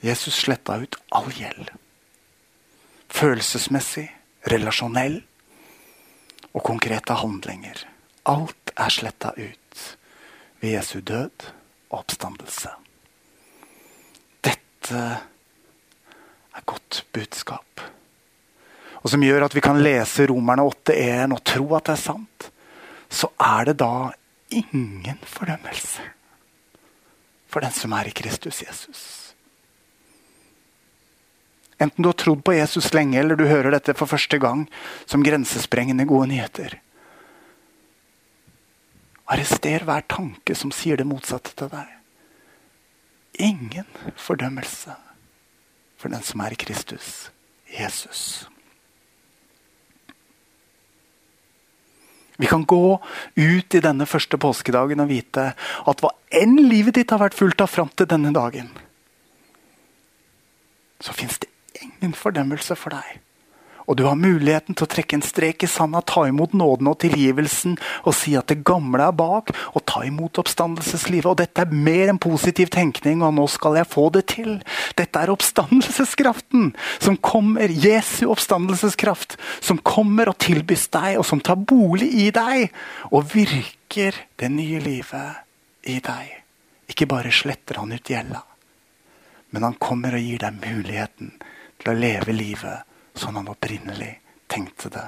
Jesus 0.01 0.35
sletta 0.35 0.79
ut 0.81 0.97
all 1.13 1.29
gjeld. 1.37 1.71
Følelsesmessig, 3.11 4.07
relasjonell 4.49 5.21
og 6.55 6.63
konkrete 6.65 7.17
handlinger. 7.21 7.83
Alt 8.31 8.73
er 8.77 8.93
sletta 8.93 9.35
ut 9.37 9.83
ved 10.61 10.77
Jesu 10.77 11.01
død 11.01 11.51
og 11.91 11.99
oppstandelse. 12.01 12.73
Dette 14.45 15.03
er 16.57 16.67
godt 16.67 17.05
budskap. 17.13 17.85
Og 19.01 19.11
som 19.13 19.23
gjør 19.25 19.47
at 19.47 19.55
vi 19.57 19.65
kan 19.65 19.81
lese 19.81 20.29
Romerne 20.29 20.65
8.1 20.69 21.37
og 21.37 21.45
tro 21.45 21.67
at 21.77 21.89
det 21.89 21.97
er 21.97 22.03
sant, 22.03 22.51
så 23.11 23.31
er 23.41 23.71
det 23.71 23.79
da 23.81 24.11
ingen 24.51 25.19
fordømmelse 25.25 26.05
for 27.51 27.65
den 27.65 27.75
som 27.75 27.93
er 27.97 28.11
i 28.11 28.15
Kristus 28.15 28.63
Jesus. 28.63 29.20
Enten 31.81 32.03
du 32.03 32.11
har 32.11 32.19
trodd 32.21 32.43
på 32.45 32.53
Jesus 32.53 32.91
lenge, 32.93 33.17
eller 33.21 33.39
du 33.41 33.47
hører 33.49 33.73
dette 33.73 33.95
for 33.97 34.11
første 34.11 34.37
gang 34.41 34.67
som 35.09 35.25
grensesprengende 35.25 36.05
gode 36.09 36.29
nyheter. 36.35 36.77
Arrester 39.31 39.87
hver 39.89 40.05
tanke 40.11 40.57
som 40.59 40.73
sier 40.75 41.01
det 41.01 41.09
motsatte 41.09 41.55
til 41.57 41.71
deg. 41.73 41.97
Ingen 43.41 43.89
fordømmelse 44.21 44.97
for 46.01 46.13
den 46.13 46.25
som 46.27 46.43
er 46.45 46.57
Kristus, 46.61 47.31
Jesus. 47.71 48.49
Vi 52.41 52.49
kan 52.49 52.65
gå 52.65 53.01
ut 53.37 53.75
i 53.75 53.83
denne 53.85 54.09
første 54.09 54.41
påskedagen 54.41 55.01
og 55.01 55.11
vite 55.13 55.51
at 55.57 56.03
hva 56.03 56.13
enn 56.41 56.57
livet 56.71 56.97
ditt 56.97 57.13
har 57.13 57.21
vært 57.21 57.37
fullt 57.37 57.61
av 57.61 57.69
fram 57.69 57.93
til 57.93 58.09
denne 58.09 58.33
dagen, 58.37 58.71
så 61.01 61.13
fins 61.17 61.37
det 61.41 61.50
ingen 61.85 62.15
fordømmelse 62.17 62.77
for 62.79 62.97
deg. 62.97 63.21
Og 63.91 63.97
du 63.99 64.05
har 64.07 64.15
muligheten 64.15 64.77
til 64.79 64.87
å 64.87 64.91
trekke 64.91 65.17
en 65.19 65.25
strek 65.25 65.65
i 65.67 65.69
sanda, 65.71 65.99
ta 66.07 66.23
imot 66.31 66.53
nåden 66.55 66.87
og 66.93 67.01
tilgivelsen 67.03 67.75
og 68.07 68.15
si 68.15 68.37
at 68.39 68.47
det 68.53 68.61
gamle 68.67 69.03
er 69.03 69.17
bak, 69.19 69.51
og 69.75 69.83
ta 69.91 70.05
imot 70.07 70.39
oppstandelseslivet. 70.39 71.27
Og 71.27 71.41
dette 71.41 71.65
er 71.65 71.75
mer 71.75 72.13
enn 72.13 72.21
positiv 72.23 72.71
tenkning, 72.71 73.25
og 73.27 73.35
nå 73.35 73.49
skal 73.51 73.81
jeg 73.81 73.91
få 73.91 74.07
det 74.15 74.29
til. 74.37 74.61
Dette 74.99 75.19
er 75.19 75.33
oppstandelseskraften 75.35 76.71
som 77.01 77.19
kommer, 77.19 77.67
Jesu 77.67 78.29
oppstandelseskraft, 78.31 79.35
som 79.59 79.83
kommer 79.83 80.31
og 80.31 80.39
tilbys 80.39 80.87
deg, 80.95 81.19
og 81.19 81.27
som 81.27 81.43
tar 81.43 81.59
bolig 81.59 82.13
i 82.29 82.31
deg, 82.35 82.71
og 83.11 83.27
virker 83.35 84.23
det 84.39 84.53
nye 84.55 84.79
livet 84.87 85.91
i 85.91 85.99
deg. 85.99 86.37
Ikke 86.95 87.11
bare 87.11 87.35
sletter 87.35 87.83
han 87.83 87.91
ut 87.91 88.07
gjelda, 88.15 88.45
men 89.51 89.67
han 89.67 89.79
kommer 89.83 90.15
og 90.15 90.23
gir 90.23 90.47
deg 90.47 90.63
muligheten 90.63 91.40
til 91.81 91.93
å 91.93 91.99
leve 91.99 92.35
livet 92.37 93.19
som 93.19 93.37
han 93.37 93.51
opprinnelig 93.51 94.13
tenkte 94.51 94.91
det 94.93 95.07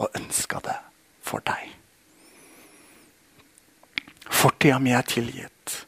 og 0.00 0.18
ønska 0.18 0.60
det 0.64 0.76
for 1.22 1.44
deg. 1.46 1.70
Fortida 4.32 4.78
mi 4.82 4.94
er 4.96 5.06
tilgitt. 5.06 5.82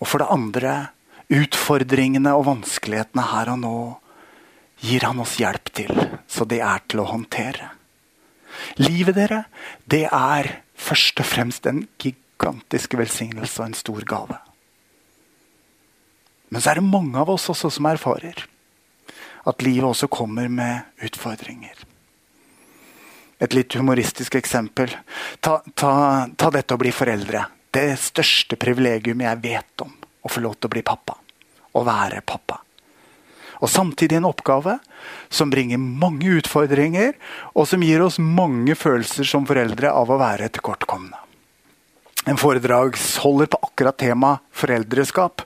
Og 0.00 0.08
for 0.08 0.22
det 0.22 0.30
andre, 0.32 0.74
utfordringene 1.32 2.32
og 2.36 2.46
vanskelighetene 2.46 3.24
her 3.32 3.50
og 3.54 3.62
nå 3.64 3.76
gir 4.86 5.06
han 5.08 5.20
oss 5.24 5.38
hjelp 5.40 5.72
til, 5.74 5.92
så 6.28 6.46
det 6.48 6.60
er 6.64 6.84
til 6.86 7.02
å 7.02 7.08
håndtere. 7.10 7.72
Livet 8.80 9.16
dere, 9.18 9.44
det 9.84 10.06
er 10.06 10.50
først 10.76 11.20
og 11.20 11.28
fremst 11.28 11.66
en 11.68 11.84
gigantisk 12.00 12.94
velsignelse 12.96 13.60
og 13.60 13.70
en 13.70 13.78
stor 13.78 14.06
gave. 14.08 14.38
Men 16.52 16.62
så 16.62 16.70
er 16.70 16.80
det 16.80 16.88
mange 16.88 17.18
av 17.18 17.32
oss 17.32 17.48
også 17.52 17.72
som 17.74 17.88
erfarer 17.90 18.46
at 19.46 19.62
livet 19.62 19.88
også 19.88 20.08
kommer 20.10 20.48
med 20.50 21.06
utfordringer. 21.06 21.84
Et 23.38 23.52
litt 23.52 23.76
humoristisk 23.76 24.34
eksempel. 24.38 24.90
Ta, 25.44 25.60
ta, 25.74 25.92
ta 26.36 26.50
dette 26.50 26.74
å 26.74 26.80
bli 26.80 26.92
foreldre. 26.94 27.44
Det 27.70 27.90
største 28.00 28.56
privilegium 28.58 29.20
jeg 29.22 29.42
vet 29.44 29.84
om. 29.84 29.92
Å 30.24 30.30
få 30.32 30.42
lov 30.42 30.56
til 30.56 30.70
å 30.70 30.74
bli 30.74 30.82
pappa. 30.86 31.18
Å 31.76 31.82
være 31.84 32.22
pappa. 32.26 32.62
Og 33.60 33.70
samtidig 33.72 34.18
en 34.18 34.28
oppgave 34.28 34.78
som 35.32 35.52
bringer 35.52 35.80
mange 35.80 36.28
utfordringer, 36.40 37.14
og 37.56 37.68
som 37.68 37.84
gir 37.84 38.02
oss 38.04 38.18
mange 38.20 38.76
følelser 38.76 39.28
som 39.28 39.46
foreldre 39.48 39.92
av 39.92 40.10
å 40.12 40.18
være 40.20 40.50
tilkortkomne. 40.52 41.22
En 42.26 42.40
foredragsholder 42.40 43.48
på 43.52 43.60
akkurat 43.68 43.96
tema 44.02 44.32
foreldreskap 44.50 45.44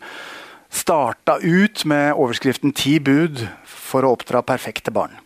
starta 0.70 1.38
ut 1.42 1.85
med 1.85 2.14
overskriften 2.14 2.72
'Ti 2.72 2.98
bud 2.98 3.48
for 3.64 4.06
å 4.06 4.14
oppdra 4.14 4.42
perfekte 4.42 4.90
barn'. 4.90 5.18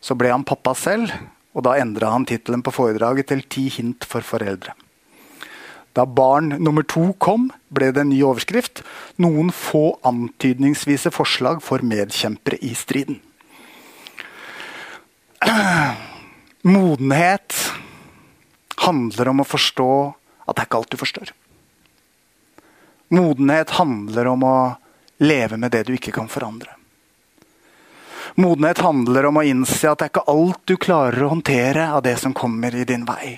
Så 0.00 0.16
ble 0.18 0.32
han 0.32 0.44
pappa 0.44 0.74
selv, 0.74 1.12
og 1.54 1.64
da 1.64 1.76
endra 1.78 2.10
han 2.10 2.24
tittelen 2.26 2.62
på 2.64 2.72
foredraget 2.72 3.28
til 3.28 3.42
'Ti 3.42 3.68
hint 3.68 4.04
for 4.04 4.20
foreldre'. 4.20 4.72
Da 5.92 6.06
barn 6.06 6.56
nummer 6.56 6.82
to 6.82 7.12
kom, 7.20 7.50
ble 7.68 7.92
det 7.92 8.00
en 8.00 8.08
ny 8.08 8.22
overskrift 8.22 8.82
'Noen 9.18 9.52
få 9.52 10.00
antydningsvise 10.02 11.12
forslag 11.12 11.62
for 11.62 11.78
medkjempere 11.78 12.58
i 12.62 12.72
striden'. 12.74 13.20
Modenhet 16.64 17.72
handler 18.78 19.28
om 19.28 19.40
å 19.42 19.48
forstå 19.48 20.14
at 20.48 20.56
det 20.56 20.62
er 20.62 20.66
ikke 20.66 20.78
alt 20.78 20.90
du 20.90 20.96
forstår. 20.96 21.32
Modenhet 23.12 23.70
handler 23.76 24.26
om 24.32 24.44
å 24.48 24.56
leve 25.20 25.58
med 25.60 25.74
det 25.74 25.82
du 25.86 25.92
ikke 25.94 26.14
kan 26.16 26.30
forandre. 26.32 26.70
Modenhet 28.40 28.80
handler 28.80 29.28
om 29.28 29.36
å 29.36 29.44
innse 29.44 29.90
at 29.90 30.00
det 30.00 30.06
er 30.06 30.12
ikke 30.14 30.32
alt 30.32 30.62
du 30.64 30.76
klarer 30.80 31.26
å 31.26 31.32
håndtere 31.34 31.90
av 31.92 32.00
det 32.06 32.16
som 32.22 32.32
kommer 32.32 32.72
i 32.74 32.86
din 32.88 33.04
vei. 33.04 33.34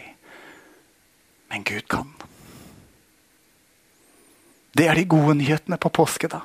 Men 1.51 1.67
Gud 1.67 1.89
kan. 1.91 2.13
Det 4.75 4.87
er 4.87 4.99
de 4.99 5.09
gode 5.11 5.35
nyhetene 5.43 5.79
på 5.83 5.91
påske, 5.95 6.31
da. 6.31 6.45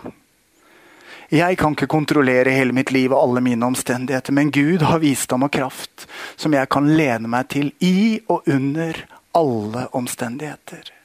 Jeg 1.29 1.57
kan 1.61 1.77
ikke 1.77 1.89
kontrollere 1.89 2.57
hele 2.57 2.73
mitt 2.73 2.89
liv 2.89 3.13
og 3.13 3.21
alle 3.21 3.45
mine 3.45 3.65
omstendigheter, 3.69 4.33
men 4.33 4.49
Gud 4.49 4.81
har 4.89 5.05
visdom 5.05 5.45
og 5.45 5.53
kraft 5.53 6.07
som 6.33 6.57
jeg 6.57 6.69
kan 6.73 6.89
lene 6.97 7.29
meg 7.29 7.51
til 7.53 7.69
i 7.85 8.23
og 8.25 8.49
under 8.49 9.05
alle 9.37 9.85
omstendigheter. 9.93 10.95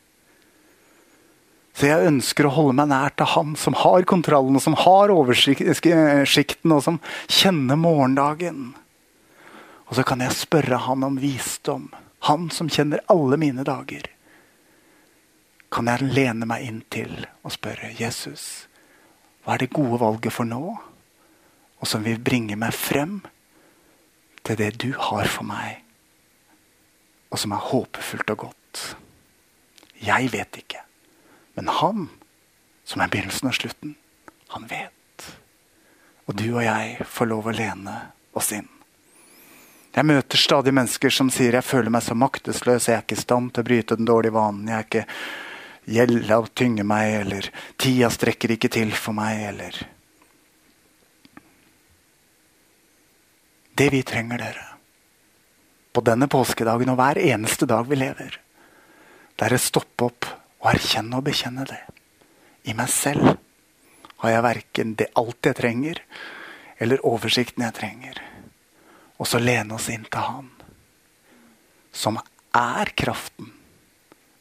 Så 1.75 1.89
jeg 1.89 2.07
ønsker 2.07 2.47
å 2.47 2.55
holde 2.55 2.77
meg 2.79 2.93
nær 2.93 3.15
til 3.19 3.27
han 3.33 3.57
som 3.59 3.75
har 3.81 4.07
kontrollen, 4.07 4.55
og 4.55 4.63
som 4.63 4.77
har 4.79 5.11
oversikten, 5.11 6.75
og 6.75 6.83
som 6.87 7.01
kjenner 7.27 7.79
morgendagen. 7.81 8.69
Og 9.91 9.99
så 9.99 10.05
kan 10.07 10.23
jeg 10.23 10.39
spørre 10.39 10.85
han 10.87 11.03
om 11.07 11.19
visdom. 11.19 11.89
Han 12.31 12.47
som 12.55 12.71
kjenner 12.71 13.03
alle 13.11 13.37
mine 13.43 13.67
dager. 13.67 14.07
Kan 15.75 15.91
jeg 15.91 16.15
lene 16.15 16.47
meg 16.47 16.63
inn 16.63 16.81
til 16.95 17.27
og 17.43 17.53
spørre 17.57 17.91
Jesus, 17.99 18.69
hva 19.43 19.57
er 19.57 19.65
det 19.65 19.75
gode 19.75 19.99
valget 20.01 20.33
for 20.33 20.47
nå? 20.49 20.77
Og 21.83 21.91
som 21.91 22.07
vil 22.07 22.23
bringe 22.23 22.57
meg 22.57 22.73
frem 22.79 23.19
til 24.47 24.61
det 24.63 24.71
du 24.79 24.93
har 24.95 25.27
for 25.29 25.45
meg, 25.49 25.83
og 27.35 27.43
som 27.43 27.53
er 27.57 27.69
håpefullt 27.73 28.31
og 28.37 28.47
godt. 28.47 28.85
Jeg 30.07 30.31
vet 30.33 30.63
ikke. 30.63 30.84
Men 31.55 31.71
han, 31.81 32.09
som 32.85 33.03
er 33.03 33.11
begynnelsen 33.13 33.51
og 33.51 33.57
slutten, 33.57 33.95
han 34.55 34.69
vet. 34.71 35.29
Og 36.27 36.37
du 36.39 36.49
og 36.55 36.63
jeg 36.65 37.07
får 37.11 37.31
lov 37.31 37.49
å 37.51 37.55
lene 37.55 37.97
oss 38.35 38.53
inn. 38.57 38.69
Jeg 39.95 40.09
møter 40.09 40.41
stadig 40.41 40.73
mennesker 40.75 41.13
som 41.15 41.29
sier 41.31 41.55
jeg 41.55 41.67
føler 41.67 41.93
meg 41.95 42.03
så 42.03 42.17
maktesløs, 42.19 42.89
jeg 42.89 42.99
er 42.99 43.05
ikke 43.05 43.15
i 43.15 43.23
stand 43.23 43.53
til 43.55 43.63
å 43.63 43.69
bryte 43.69 43.99
den 43.99 44.09
dårlige 44.09 44.35
vanen. 44.35 44.67
Jeg 44.67 44.77
er 44.77 44.89
ikke 44.89 45.05
gjelda 45.95 46.39
tynger 46.59 46.89
meg, 46.89 47.11
eller 47.21 47.51
tida 47.79 48.11
strekker 48.11 48.57
ikke 48.57 48.73
til 48.73 48.95
for 48.99 49.17
meg, 49.17 49.43
eller 49.53 49.85
Det 53.75 53.89
vi 53.91 54.05
trenger, 54.07 54.39
dere, 54.39 54.67
på 55.91 56.03
denne 56.07 56.29
påskedagen 56.31 56.93
og 56.93 56.99
hver 57.01 57.19
eneste 57.19 57.67
dag 57.67 57.89
vi 57.91 57.99
lever, 57.99 58.37
det 59.35 59.49
er 59.49 59.57
å 59.57 59.59
stoppe 59.59 60.07
opp 60.07 60.29
og 60.65 60.71
erkjenne 60.73 61.19
og 61.21 61.27
bekjenne 61.27 61.67
det. 61.69 61.83
I 62.65 62.73
meg 62.77 62.89
selv 62.89 63.35
har 64.23 64.33
jeg 64.33 64.45
verken 64.47 64.95
det 64.97 65.11
alt 65.21 65.45
jeg 65.45 65.59
trenger, 65.59 66.01
eller 66.81 67.05
oversikten 67.05 67.67
jeg 67.67 67.77
trenger. 67.77 68.21
Og 69.21 69.29
så 69.29 69.41
lene 69.43 69.77
oss 69.77 69.91
inn 69.93 70.07
til 70.09 70.25
Han, 70.25 70.49
som 71.93 72.17
er 72.57 72.91
kraften, 72.97 73.53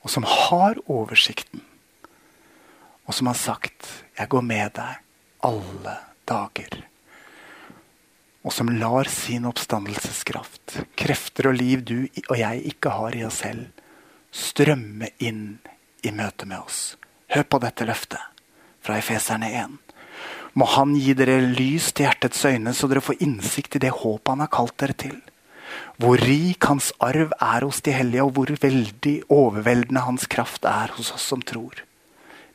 og 0.02 0.10
som 0.12 0.26
har 0.28 0.80
oversikten, 0.88 1.62
og 3.04 3.14
som 3.14 3.28
har 3.28 3.36
sagt 3.36 4.04
'Jeg 4.18 4.30
går 4.30 4.42
med 4.42 4.74
deg 4.74 4.96
alle 5.44 5.98
dager'. 6.26 6.84
Og 8.44 8.54
som 8.54 8.70
lar 8.70 9.04
sin 9.04 9.46
oppstandelseskraft, 9.46 10.86
krefter 10.96 11.48
og 11.48 11.56
liv 11.56 11.84
du 11.84 12.08
og 12.30 12.38
jeg 12.38 12.66
ikke 12.66 12.90
har 12.90 13.16
i 13.16 13.24
oss 13.24 13.42
selv, 13.44 13.68
strømme 14.32 15.10
inn 15.20 15.60
i 16.04 16.12
møte 16.12 16.48
med 16.50 16.60
oss. 16.60 16.96
Hør 17.34 17.48
på 17.48 17.60
dette 17.64 17.88
løftet 17.88 18.22
fra 18.84 19.00
Efeserne 19.00 19.50
1. 19.64 19.78
Må 20.60 20.68
Han 20.76 20.94
gi 21.00 21.16
dere 21.18 21.40
lys 21.42 21.92
til 21.94 22.06
hjertets 22.06 22.44
øyne, 22.46 22.74
så 22.76 22.90
dere 22.92 23.02
får 23.02 23.24
innsikt 23.26 23.78
i 23.78 23.86
det 23.88 23.94
håpet 24.04 24.34
Han 24.36 24.44
har 24.44 24.52
kalt 24.54 24.76
dere 24.78 24.98
til. 25.06 25.16
Hvor 25.98 26.20
rik 26.22 26.68
Hans 26.70 26.92
arv 27.02 27.34
er 27.40 27.66
hos 27.66 27.82
de 27.82 27.96
hellige, 27.96 28.24
og 28.28 28.36
hvor 28.36 28.54
veldig 28.62 29.16
overveldende 29.34 30.06
Hans 30.06 30.28
kraft 30.30 30.68
er 30.70 30.94
hos 30.98 31.12
oss 31.16 31.26
som 31.34 31.42
tror. 31.42 31.82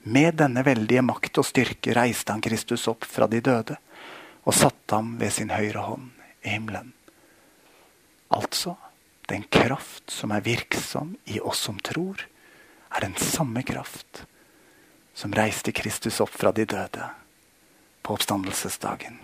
Med 0.08 0.38
denne 0.38 0.62
veldige 0.64 1.02
makt 1.02 1.40
og 1.40 1.46
styrke 1.48 1.94
reiste 1.96 2.32
han 2.32 2.44
Kristus 2.44 2.86
opp 2.88 3.04
fra 3.04 3.26
de 3.28 3.42
døde 3.44 3.76
og 4.48 4.54
satte 4.56 4.94
ham 4.94 5.16
ved 5.20 5.34
sin 5.34 5.50
høyre 5.52 5.82
hånd 5.84 6.06
i 6.46 6.54
himmelen. 6.54 6.94
Altså, 8.32 8.76
den 9.28 9.44
kraft 9.52 10.08
som 10.12 10.32
er 10.32 10.44
virksom 10.44 11.16
i 11.28 11.40
oss 11.40 11.66
som 11.66 11.76
tror, 11.84 12.22
er 12.90 13.04
den 13.04 13.16
samme 13.20 13.62
kraft 13.62 14.24
som 15.14 15.34
reiste 15.34 15.72
Kristus 15.72 16.20
opp 16.22 16.34
fra 16.34 16.52
de 16.54 16.64
døde 16.68 17.08
på 18.02 18.14
oppstandelsesdagen. 18.14 19.18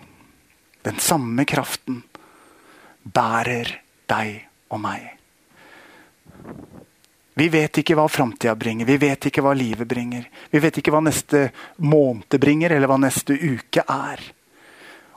Den 0.85 0.99
samme 0.99 1.45
kraften 1.49 2.03
bærer 3.01 3.71
deg 4.09 4.41
og 4.69 4.81
meg. 4.83 5.07
Vi 7.35 7.47
vet 7.51 7.81
ikke 7.81 7.97
hva 7.97 8.05
framtida 8.07 8.53
bringer, 8.55 8.87
vi 8.87 8.95
vet 9.01 9.27
ikke 9.27 9.43
hva 9.43 9.51
livet 9.57 9.87
bringer. 9.87 10.27
Vi 10.51 10.61
vet 10.63 10.77
ikke 10.79 10.93
hva 10.93 11.01
neste 11.03 11.49
måned 11.83 12.37
bringer, 12.39 12.71
eller 12.75 12.87
hva 12.91 12.99
neste 13.01 13.35
uke 13.35 13.83
er. 13.83 14.21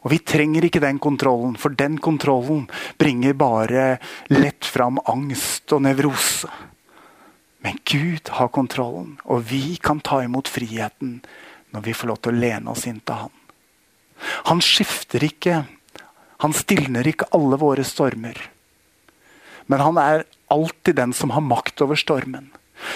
Og 0.02 0.10
vi 0.14 0.18
trenger 0.26 0.66
ikke 0.66 0.82
den 0.82 0.98
kontrollen, 1.02 1.54
for 1.58 1.74
den 1.74 1.98
kontrollen 2.02 2.66
bringer 2.98 3.36
bare 3.38 3.86
lett 4.34 4.66
fram 4.66 4.98
angst 5.06 5.74
og 5.74 5.84
nevrose. 5.86 6.50
Men 7.64 7.78
Gud 7.84 8.28
har 8.38 8.52
kontrollen, 8.54 9.16
og 9.24 9.48
vi 9.50 9.76
kan 9.82 10.00
ta 10.00 10.22
imot 10.22 10.48
friheten 10.48 11.18
når 11.74 11.84
vi 11.84 11.96
får 11.96 12.10
lov 12.12 12.20
til 12.22 12.34
å 12.36 12.40
lene 12.44 12.70
oss 12.72 12.86
inn 12.88 13.00
til 13.02 13.24
Han. 13.24 13.34
Han 14.50 14.62
skifter 14.64 15.24
ikke. 15.24 15.64
Han 16.42 16.54
stilner 16.54 17.06
ikke 17.06 17.28
alle 17.34 17.58
våre 17.58 17.84
stormer. 17.86 18.38
Men 19.66 19.82
han 19.84 19.98
er 20.00 20.24
alltid 20.48 20.96
den 20.96 21.12
som 21.12 21.30
har 21.34 21.44
makt 21.44 21.82
over 21.84 21.98
stormen. 21.98 22.48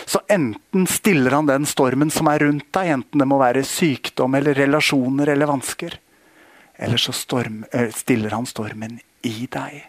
Så 0.06 0.20
enten 0.30 0.86
stiller 0.86 1.34
han 1.36 1.46
den 1.46 1.66
stormen 1.66 2.10
som 2.10 2.30
er 2.30 2.44
rundt 2.46 2.70
deg, 2.74 2.92
enten 2.96 3.22
det 3.22 3.28
må 3.28 3.38
være 3.42 3.64
sykdom 3.66 4.38
eller 4.38 4.54
relasjoner 4.56 5.34
eller 5.34 5.50
vansker. 5.50 5.98
Eller 6.78 7.02
så 7.02 7.12
storm, 7.12 7.64
eh, 7.72 7.90
stiller 7.90 8.30
han 8.30 8.46
stormen 8.46 9.00
i 9.22 9.46
deg, 9.50 9.82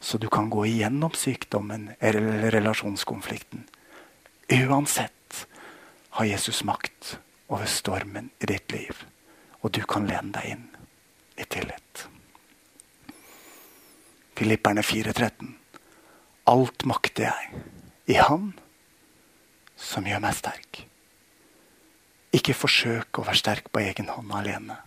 så 0.00 0.18
du 0.20 0.28
kan 0.28 0.50
gå 0.50 0.66
igjennom 0.68 1.12
sykdommen 1.16 1.90
eller 1.98 2.50
relasjonskonflikten. 2.52 3.64
Uansett 4.50 5.46
har 6.08 6.24
Jesus 6.24 6.64
makt 6.64 7.18
over 7.46 7.66
stormen 7.66 8.30
i 8.38 8.46
ditt 8.50 8.72
liv, 8.72 9.04
og 9.62 9.70
du 9.70 9.84
kan 9.86 10.08
lene 10.10 10.32
deg 10.34 10.48
inn 10.56 10.64
i 11.38 11.46
tillit. 11.46 12.06
Filipperne 14.34 14.82
4,13. 14.82 15.52
Alt 16.50 16.82
makter 16.88 17.28
jeg 17.28 17.60
i 18.10 18.16
Han 18.18 18.50
som 19.78 20.08
gjør 20.08 20.24
meg 20.24 20.34
sterk. 20.34 20.80
Ikke 22.34 22.56
forsøk 22.56 23.20
å 23.20 23.26
være 23.28 23.38
sterk 23.38 23.70
på 23.70 23.84
egen 23.84 24.10
hånd 24.10 24.34
alene. 24.34 24.80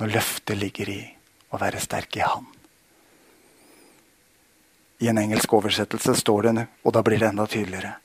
Når 0.00 0.16
løftet 0.16 0.58
ligger 0.58 0.90
i 0.90 1.02
å 1.54 1.62
være 1.62 1.84
sterk 1.84 2.18
i 2.18 2.26
Han. 2.26 2.50
I 5.02 5.08
en 5.10 5.18
engelsk 5.18 5.52
oversettelse 5.58 6.14
står 6.14 6.46
det, 6.46 6.66
og 6.86 6.94
da 6.94 7.02
blir 7.02 7.18
det 7.18 7.32
enda 7.32 7.46
tydeligere 7.50 7.96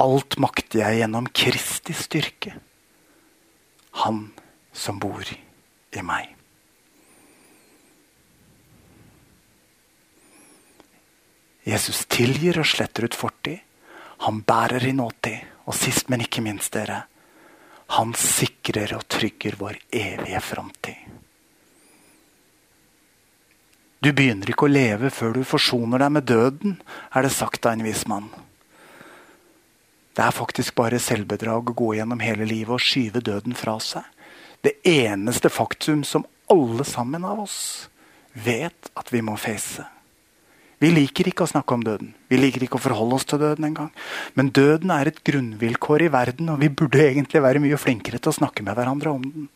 Alt 0.00 0.38
makter 0.40 0.80
jeg 0.80 1.00
gjennom 1.02 1.26
Kristi 1.36 1.92
styrke. 1.92 2.54
Han 4.00 4.30
som 4.72 5.00
bor 5.02 5.26
i 5.28 6.02
meg. 6.06 6.30
Jesus 11.68 12.06
tilgir 12.08 12.62
og 12.62 12.70
sletter 12.70 13.04
ut 13.04 13.18
fortid. 13.18 13.60
Han 14.24 14.40
bærer 14.46 14.86
i 14.88 14.94
nåtid. 14.96 15.44
Og 15.68 15.76
sist, 15.76 16.08
men 16.08 16.24
ikke 16.24 16.42
minst, 16.42 16.72
dere, 16.74 17.04
han 17.94 18.14
sikrer 18.16 18.96
og 18.96 19.04
trygger 19.12 19.58
vår 19.60 19.76
evige 19.92 20.40
framtid. 20.42 20.99
Du 24.00 24.12
begynner 24.16 24.48
ikke 24.48 24.64
å 24.64 24.72
leve 24.72 25.10
før 25.12 25.34
du 25.36 25.42
forsoner 25.44 26.00
deg 26.00 26.14
med 26.14 26.28
døden, 26.28 26.78
er 27.12 27.26
det 27.26 27.34
sagt 27.34 27.66
av 27.68 27.76
en 27.76 27.84
viss 27.84 28.06
mann. 28.08 28.30
Det 30.16 30.24
er 30.24 30.34
faktisk 30.34 30.74
bare 30.78 31.00
selvbedrag 31.00 31.70
å 31.70 31.76
gå 31.76 31.92
gjennom 31.98 32.22
hele 32.24 32.48
livet 32.48 32.74
og 32.76 32.82
skyve 32.82 33.20
døden 33.24 33.54
fra 33.56 33.76
seg. 33.84 34.04
Det 34.64 34.74
eneste 34.88 35.52
faktum 35.52 36.02
som 36.04 36.26
alle 36.50 36.84
sammen 36.84 37.24
av 37.24 37.44
oss 37.44 37.60
vet 38.32 38.90
at 38.96 39.12
vi 39.12 39.22
må 39.24 39.36
face. 39.40 39.84
Vi 40.80 40.88
liker 40.92 41.28
ikke 41.28 41.44
å 41.44 41.50
snakke 41.50 41.76
om 41.76 41.82
døden. 41.84 42.14
Vi 42.32 42.38
liker 42.40 42.64
ikke 42.64 42.78
å 42.78 42.82
forholde 42.82 43.18
oss 43.18 43.26
til 43.28 43.40
døden 43.42 43.66
engang. 43.68 43.90
Men 44.32 44.48
døden 44.56 44.92
er 44.94 45.10
et 45.10 45.20
grunnvilkår 45.28 46.06
i 46.06 46.12
verden, 46.12 46.48
og 46.48 46.62
vi 46.62 46.70
burde 46.72 47.02
egentlig 47.04 47.42
være 47.44 47.60
mye 47.60 47.80
flinkere 47.80 48.16
til 48.16 48.32
å 48.32 48.38
snakke 48.38 48.64
med 48.64 48.78
hverandre 48.78 49.12
om 49.12 49.26
den. 49.26 49.50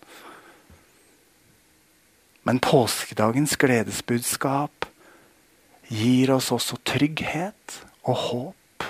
Men 2.44 2.60
påskedagens 2.60 3.56
gledesbudskap 3.56 4.88
gir 5.88 6.32
oss 6.34 6.50
også 6.52 6.76
trygghet 6.84 7.78
og 8.04 8.20
håp 8.28 8.88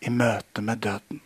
i 0.00 0.12
møte 0.12 0.64
med 0.64 0.80
døden. 0.84 1.20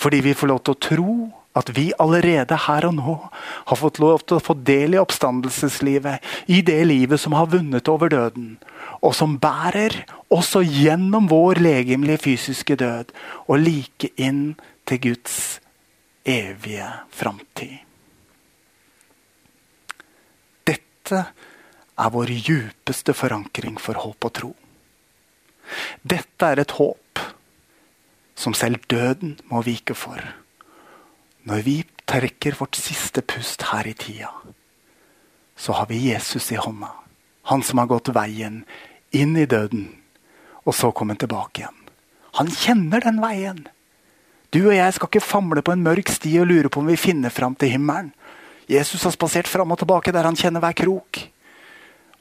Fordi 0.00 0.20
vi 0.24 0.32
får 0.36 0.48
lov 0.48 0.62
til 0.64 0.76
å 0.76 0.82
tro 0.86 1.14
at 1.60 1.72
vi 1.74 1.90
allerede 1.98 2.56
her 2.66 2.86
og 2.86 2.94
nå 2.96 3.16
har 3.42 3.78
fått 3.78 3.98
lov 4.02 4.22
til 4.22 4.38
å 4.38 4.44
få 4.44 4.54
del 4.54 4.94
i 4.94 5.00
oppstandelseslivet. 5.02 6.22
I 6.46 6.60
det 6.64 6.78
livet 6.86 7.20
som 7.20 7.34
har 7.36 7.50
vunnet 7.50 7.90
over 7.90 8.12
døden. 8.12 8.54
Og 9.02 9.16
som 9.18 9.36
bærer 9.42 10.04
også 10.30 10.62
gjennom 10.62 11.28
vår 11.32 11.60
legemlige 11.60 12.24
fysiske 12.28 12.78
død 12.80 13.12
og 13.48 13.60
like 13.64 14.12
inn 14.16 14.54
til 14.86 15.02
Guds 15.10 15.60
evige 16.24 16.86
framtid. 17.10 17.89
Dette 21.10 21.26
er 21.98 22.10
vår 22.14 22.30
djupeste 22.30 23.10
forankring 23.18 23.80
for 23.82 23.98
håp 23.98 24.26
og 24.28 24.32
tro. 24.38 24.50
Dette 26.06 26.46
er 26.46 26.62
et 26.62 26.74
håp 26.76 27.22
som 28.38 28.54
selv 28.54 28.78
døden 28.86 29.32
må 29.50 29.64
vike 29.66 29.96
for. 29.98 30.22
Når 31.50 31.64
vi 31.66 31.74
trekker 32.06 32.54
vårt 32.60 32.78
siste 32.78 33.24
pust 33.26 33.66
her 33.72 33.90
i 33.90 33.96
tida, 33.98 34.30
så 35.58 35.74
har 35.80 35.90
vi 35.90 35.98
Jesus 36.12 36.52
i 36.54 36.60
hånda. 36.62 36.92
Han 37.50 37.66
som 37.66 37.82
har 37.82 37.90
gått 37.90 38.12
veien 38.14 38.62
inn 39.10 39.34
i 39.34 39.48
døden, 39.50 39.88
og 40.62 40.78
så 40.78 40.92
kommet 40.94 41.18
tilbake 41.24 41.64
igjen. 41.64 41.90
Han 42.38 42.54
kjenner 42.54 43.02
den 43.02 43.18
veien. 43.18 43.64
Du 44.54 44.62
og 44.62 44.76
jeg 44.76 44.94
skal 44.94 45.10
ikke 45.10 45.26
famle 45.26 45.66
på 45.66 45.74
en 45.74 45.82
mørk 45.82 46.14
sti 46.14 46.38
og 46.38 46.52
lure 46.52 46.70
på 46.70 46.84
om 46.84 46.94
vi 46.94 47.00
finner 47.00 47.34
fram 47.34 47.58
til 47.58 47.74
himmelen. 47.74 48.14
Jesus 48.70 49.02
har 49.02 49.10
spasert 49.10 49.48
fram 49.50 49.72
og 49.74 49.80
tilbake 49.80 50.12
der 50.14 50.28
han 50.28 50.36
kjenner 50.38 50.62
hver 50.62 50.76
krok. 50.78 51.18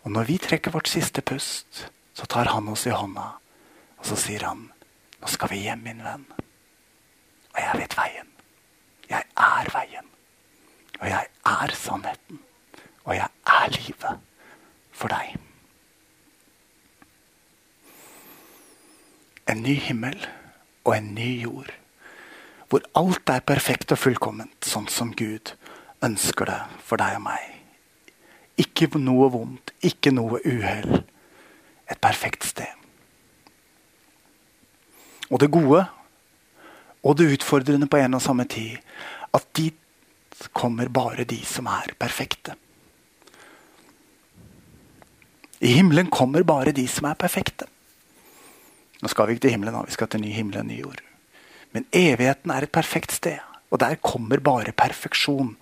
Og 0.01 0.13
når 0.15 0.25
vi 0.25 0.37
trekker 0.41 0.73
vårt 0.73 0.89
siste 0.89 1.21
pust, 1.21 1.83
så 2.17 2.25
tar 2.25 2.49
han 2.49 2.71
oss 2.71 2.87
i 2.89 2.93
hånda, 2.95 3.27
og 3.99 4.05
så 4.05 4.17
sier 4.17 4.47
han, 4.47 4.71
'Nå 5.19 5.27
skal 5.27 5.49
vi 5.49 5.61
hjem, 5.67 5.83
min 5.83 6.03
venn.' 6.03 6.31
Og 7.53 7.59
jeg 7.59 7.81
vet 7.81 7.97
veien. 7.97 8.27
Jeg 9.09 9.23
er 9.37 9.69
veien. 9.73 10.07
Og 11.01 11.07
jeg 11.09 11.27
er 11.45 11.75
sannheten. 11.75 12.39
Og 13.03 13.15
jeg 13.15 13.27
er 13.45 13.69
livet 13.69 14.19
for 14.91 15.07
deg. 15.07 15.35
En 19.47 19.61
ny 19.63 19.75
himmel 19.75 20.27
og 20.83 20.97
en 20.97 21.13
ny 21.15 21.41
jord. 21.41 21.73
Hvor 22.69 22.81
alt 22.95 23.29
er 23.29 23.39
perfekt 23.39 23.91
og 23.91 23.97
fullkomment, 23.97 24.65
sånn 24.65 24.87
som 24.87 25.13
Gud 25.13 25.55
ønsker 26.05 26.49
det 26.49 26.59
for 26.85 27.01
deg 27.01 27.17
og 27.19 27.25
meg. 27.27 27.55
Ikke 28.59 28.89
noe 28.99 29.29
vondt, 29.31 29.73
ikke 29.85 30.11
noe 30.15 30.41
uhell. 30.45 31.03
et 31.89 31.97
perfekt 31.97 32.43
sted. 32.45 32.69
Og 35.29 35.39
det 35.41 35.49
gode 35.49 35.85
og 37.01 37.17
det 37.17 37.31
utfordrende 37.33 37.87
på 37.89 37.97
en 37.97 38.13
og 38.13 38.21
samme 38.21 38.45
tid 38.45 38.77
at 39.33 39.47
dit 39.57 39.75
kommer 40.53 40.87
bare 40.89 41.25
de 41.25 41.39
som 41.45 41.65
er 41.65 41.95
perfekte. 41.97 42.53
I 45.59 45.73
himmelen 45.75 46.11
kommer 46.13 46.43
bare 46.43 46.71
de 46.71 46.85
som 46.87 47.09
er 47.09 47.17
perfekte. 47.19 47.65
Nå 49.01 49.07
skal 49.11 49.27
vi 49.27 49.35
ikke 49.35 49.47
til 49.47 49.55
himmelen, 49.55 49.85
vi 49.87 49.95
skal 49.95 50.07
til 50.07 50.21
ny 50.21 50.31
himmel 50.35 50.59
og 50.61 50.65
ny 50.67 50.79
jord. 50.79 51.01
Men 51.71 51.85
evigheten 51.91 52.51
er 52.51 52.65
et 52.65 52.71
perfekt 52.71 53.13
sted, 53.15 53.39
og 53.69 53.79
der 53.79 53.99
kommer 54.03 54.39
bare 54.39 54.71
perfeksjon. 54.71 55.55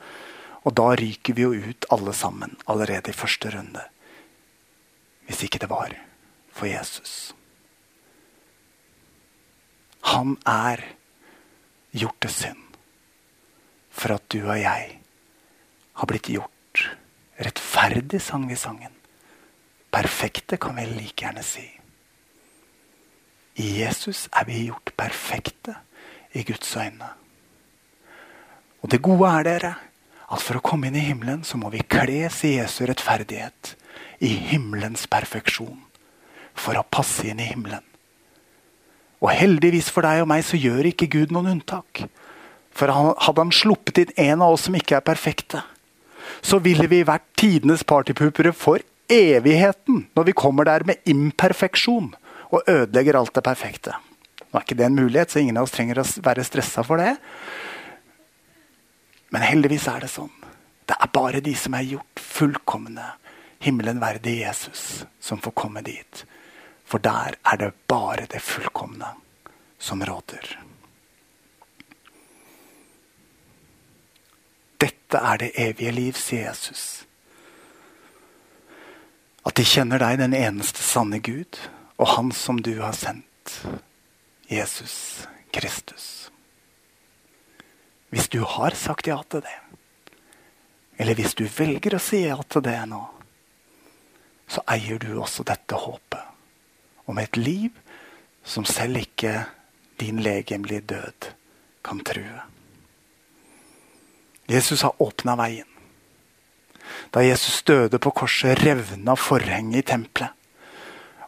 Og 0.67 0.75
da 0.75 0.89
ryker 0.99 1.37
vi 1.37 1.45
jo 1.45 1.53
ut 1.55 1.87
alle 1.95 2.13
sammen 2.13 2.57
allerede 2.67 3.13
i 3.13 3.15
første 3.15 3.51
runde. 3.53 3.85
Hvis 5.27 5.45
ikke 5.47 5.61
det 5.63 5.69
var 5.71 5.95
for 6.51 6.67
Jesus. 6.67 7.33
Han 10.11 10.35
er 10.47 10.83
gjort 11.95 12.19
til 12.23 12.33
synd 12.33 12.63
for 13.97 14.13
at 14.13 14.27
du 14.29 14.43
og 14.43 14.59
jeg 14.59 14.99
har 15.97 16.09
blitt 16.09 16.29
gjort 16.29 16.83
rettferdig, 17.41 18.19
sang 18.21 18.45
vi 18.49 18.57
sangen. 18.59 18.93
Perfekte, 19.89 20.59
kan 20.61 20.75
vi 20.77 20.85
like 20.91 21.23
gjerne 21.23 21.41
si. 21.45 21.65
I 23.57 23.71
Jesus 23.79 24.27
er 24.29 24.45
vi 24.45 24.67
gjort 24.67 24.93
perfekte 24.99 25.73
i 26.37 26.43
Guds 26.45 26.75
øyne. 26.77 27.09
Og 28.83 28.91
det 28.93 29.01
gode 29.01 29.31
er, 29.31 29.47
dere, 29.47 29.73
at 30.27 30.43
for 30.43 30.59
å 30.59 30.63
komme 30.63 30.89
inn 30.89 30.97
i 30.99 31.05
himmelen, 31.07 31.43
så 31.47 31.59
må 31.59 31.71
vi 31.71 31.85
kles 31.87 32.41
i 32.47 32.57
Jesu 32.57 32.83
rettferdighet. 32.87 33.75
I 34.19 34.31
himmelens 34.49 35.05
perfeksjon. 35.09 35.79
For 36.57 36.75
å 36.75 36.83
passe 36.83 37.29
inn 37.29 37.39
i 37.39 37.47
himmelen. 37.47 37.83
Og 39.23 39.31
heldigvis 39.33 39.89
for 39.93 40.05
deg 40.05 40.21
og 40.21 40.29
meg 40.29 40.43
så 40.45 40.59
gjør 40.59 40.91
ikke 40.91 41.09
Gud 41.13 41.33
noen 41.33 41.55
unntak. 41.55 42.03
For 42.77 42.91
hadde 42.91 43.41
han 43.41 43.55
sluppet 43.55 44.03
inn 44.03 44.13
en 44.27 44.43
av 44.45 44.53
oss 44.53 44.67
som 44.67 44.75
ikke 44.77 44.99
er 44.99 45.05
perfekte, 45.05 45.63
så 46.45 46.59
ville 46.61 46.85
vi 46.91 47.05
vært 47.07 47.25
tidenes 47.39 47.85
partypupere 47.87 48.51
for 48.53 48.83
evigheten 49.09 50.03
når 50.17 50.27
vi 50.27 50.35
kommer 50.37 50.67
der 50.67 50.83
med 50.85 50.99
imperfeksjon 51.09 52.11
og 52.51 52.67
ødelegger 52.69 53.17
alt 53.17 53.33
det 53.33 53.45
perfekte. 53.47 53.95
Nå 54.47 54.59
er 54.59 54.65
ikke 54.65 54.77
det 54.79 54.85
en 54.87 54.99
mulighet, 54.99 55.31
så 55.31 55.41
ingen 55.41 55.57
av 55.59 55.65
oss 55.65 55.73
trenger 55.75 56.03
å 56.03 56.05
være 56.23 56.45
stressa 56.45 56.83
for 56.85 57.01
det. 57.01 57.15
Men 59.29 59.43
heldigvis 59.43 59.87
er 59.91 60.03
det 60.03 60.11
sånn. 60.11 60.33
Det 60.87 60.95
er 60.95 61.11
bare 61.11 61.43
de 61.43 61.53
som 61.59 61.75
er 61.75 61.87
gjort 61.87 62.21
fullkomne, 62.23 63.09
himmelen 63.59 63.99
verdig 63.99 64.37
Jesus, 64.39 65.03
som 65.19 65.41
får 65.43 65.55
komme 65.57 65.83
dit. 65.83 66.23
For 66.87 67.03
der 67.03 67.35
er 67.43 67.59
det 67.59 67.73
bare 67.91 68.27
det 68.31 68.39
fullkomne 68.45 69.09
som 69.77 70.03
råder. 70.05 70.53
Dette 74.77 75.19
er 75.19 75.41
det 75.41 75.51
evige 75.59 75.91
liv, 75.91 76.15
sier 76.15 76.47
Jesus. 76.47 76.85
At 79.47 79.57
de 79.57 79.65
kjenner 79.67 79.99
deg, 80.03 80.19
den 80.21 80.35
eneste 80.37 80.83
sanne 80.83 81.19
Gud, 81.23 81.59
og 81.97 82.13
Han 82.15 82.31
som 82.31 82.61
du 82.61 82.77
har 82.79 82.93
sendt, 82.93 83.61
Jesus 84.47 85.27
Kristus. 85.51 86.29
Hvis 88.09 88.29
du 88.31 88.41
har 88.47 88.75
sagt 88.75 89.07
ja 89.07 89.19
til 89.29 89.43
det, 89.43 89.57
eller 90.97 91.17
hvis 91.17 91.35
du 91.37 91.45
velger 91.45 91.97
å 91.97 92.01
si 92.01 92.23
ja 92.23 92.37
til 92.49 92.63
det 92.65 92.79
nå, 92.89 93.01
så 94.47 94.63
eier 94.71 94.99
du 95.03 95.11
også 95.19 95.43
dette 95.47 95.75
håpet 95.75 97.09
om 97.11 97.17
et 97.19 97.37
liv 97.37 97.71
som 98.47 98.65
selv 98.65 99.01
ikke 99.01 99.43
din 99.99 100.21
legemlige 100.23 100.85
død 100.87 101.31
kan 101.83 101.99
true. 101.99 102.45
Jesus 104.47 104.81
har 104.81 104.95
åpna 105.03 105.35
veien. 105.35 105.67
Da 107.11 107.19
Jesus 107.19 107.63
døde 107.67 107.99
på 107.99 108.11
korset, 108.15 108.63
revna 108.63 109.15
forhenget 109.19 109.83
i 109.83 109.87
tempelet. 109.91 110.31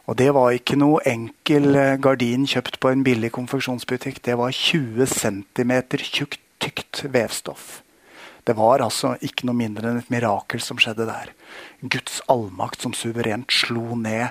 Og 0.08 0.16
det 0.18 0.32
var 0.34 0.50
ikke 0.56 0.78
noe 0.80 1.02
enkel 1.06 1.76
eh, 1.76 1.96
gardin 2.02 2.46
kjøpt 2.48 2.80
på 2.82 2.90
en 2.90 3.04
billig 3.06 3.30
konfeksjonsbutikk. 3.36 4.18
Det 4.24 4.34
var 4.40 4.50
20 4.50 5.06
cm 5.06 5.72
tjukt, 6.00 6.40
tykt 6.60 7.04
vevstoff. 7.12 7.80
Det 8.44 8.56
var 8.56 8.82
altså 8.84 9.14
ikke 9.24 9.46
noe 9.48 9.58
mindre 9.58 9.90
enn 9.90 10.00
et 10.00 10.10
mirakel 10.12 10.62
som 10.64 10.80
skjedde 10.80 11.06
der. 11.08 11.32
Guds 11.82 12.20
allmakt 12.32 12.82
som 12.82 12.96
suverent 12.96 13.52
slo 13.52 13.96
ned 13.98 14.30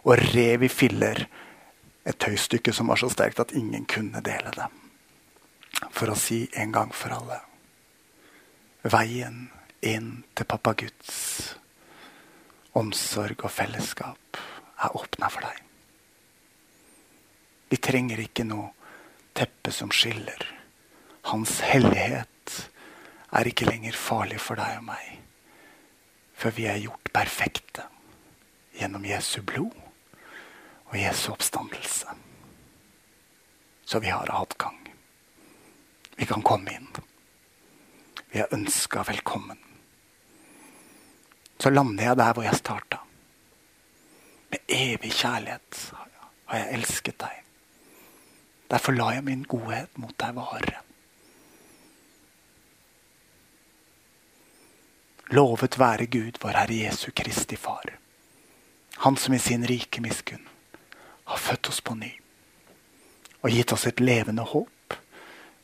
og 0.00 0.16
rev 0.32 0.64
i 0.64 0.72
filler 0.72 1.26
et 2.08 2.18
tøystykke 2.18 2.72
som 2.72 2.88
var 2.88 3.00
så 3.00 3.10
sterkt 3.12 3.42
at 3.42 3.54
ingen 3.56 3.84
kunne 3.88 4.22
dele 4.24 4.52
det. 4.56 4.68
For 5.92 6.10
å 6.10 6.18
si 6.18 6.46
en 6.58 6.72
gang 6.74 6.92
for 6.96 7.14
alle 7.14 7.40
veien 8.82 9.50
inn 9.84 10.22
til 10.36 10.48
pappa 10.48 10.72
Guds 10.76 11.54
omsorg 12.76 13.44
og 13.44 13.52
fellesskap 13.52 14.40
er 14.80 14.96
åpna 14.96 15.28
for 15.32 15.44
deg. 15.44 15.58
Vi 17.70 17.78
trenger 17.78 18.22
ikke 18.24 18.46
noe 18.48 18.72
teppe 19.36 19.72
som 19.74 19.92
skiller. 19.94 20.59
Hans 21.30 21.60
hellighet 21.62 22.54
er 23.30 23.46
ikke 23.46 23.68
lenger 23.68 23.94
farlig 23.94 24.40
for 24.42 24.58
deg 24.58 24.80
og 24.80 24.88
meg. 24.88 25.20
For 26.34 26.50
vi 26.56 26.66
er 26.66 26.80
gjort 26.82 27.12
perfekte 27.14 27.84
gjennom 28.74 29.06
Jesu 29.06 29.38
blod 29.46 29.76
og 30.90 30.96
Jesu 30.98 31.28
oppstandelse. 31.30 32.16
Så 33.86 34.02
vi 34.02 34.10
har 34.10 34.32
adgang. 34.34 34.80
Vi 36.18 36.26
kan 36.26 36.42
komme 36.42 36.74
inn. 36.74 36.90
Vi 38.32 38.42
er 38.42 38.50
ønska 38.54 39.06
velkommen. 39.06 39.58
Så 41.62 41.70
lander 41.70 42.10
jeg 42.10 42.18
der 42.18 42.34
hvor 42.34 42.46
jeg 42.48 42.58
starta. 42.58 43.04
Med 44.50 44.66
evig 44.66 45.14
kjærlighet 45.14 45.86
har 46.50 46.64
jeg 46.64 46.78
elsket 46.80 47.22
deg. 47.22 47.42
Derfor 48.70 48.98
lar 48.98 49.14
jeg 49.14 49.28
min 49.30 49.46
godhet 49.46 49.94
mot 49.98 50.16
deg 50.18 50.34
vare. 50.34 50.80
Lovet 55.30 55.78
være 55.78 56.06
Gud, 56.10 56.38
vår 56.42 56.56
Herre 56.58 56.74
Jesu 56.74 57.10
Kristi 57.14 57.56
Far. 57.56 57.86
Han 59.04 59.16
som 59.16 59.34
i 59.34 59.38
sin 59.38 59.66
rike 59.66 60.02
miskunn 60.02 60.42
har 61.24 61.38
født 61.38 61.68
oss 61.70 61.78
på 61.80 61.94
ny 61.94 62.10
og 63.40 63.54
gitt 63.54 63.72
oss 63.72 63.86
et 63.88 64.02
levende 64.02 64.42
håp 64.44 64.96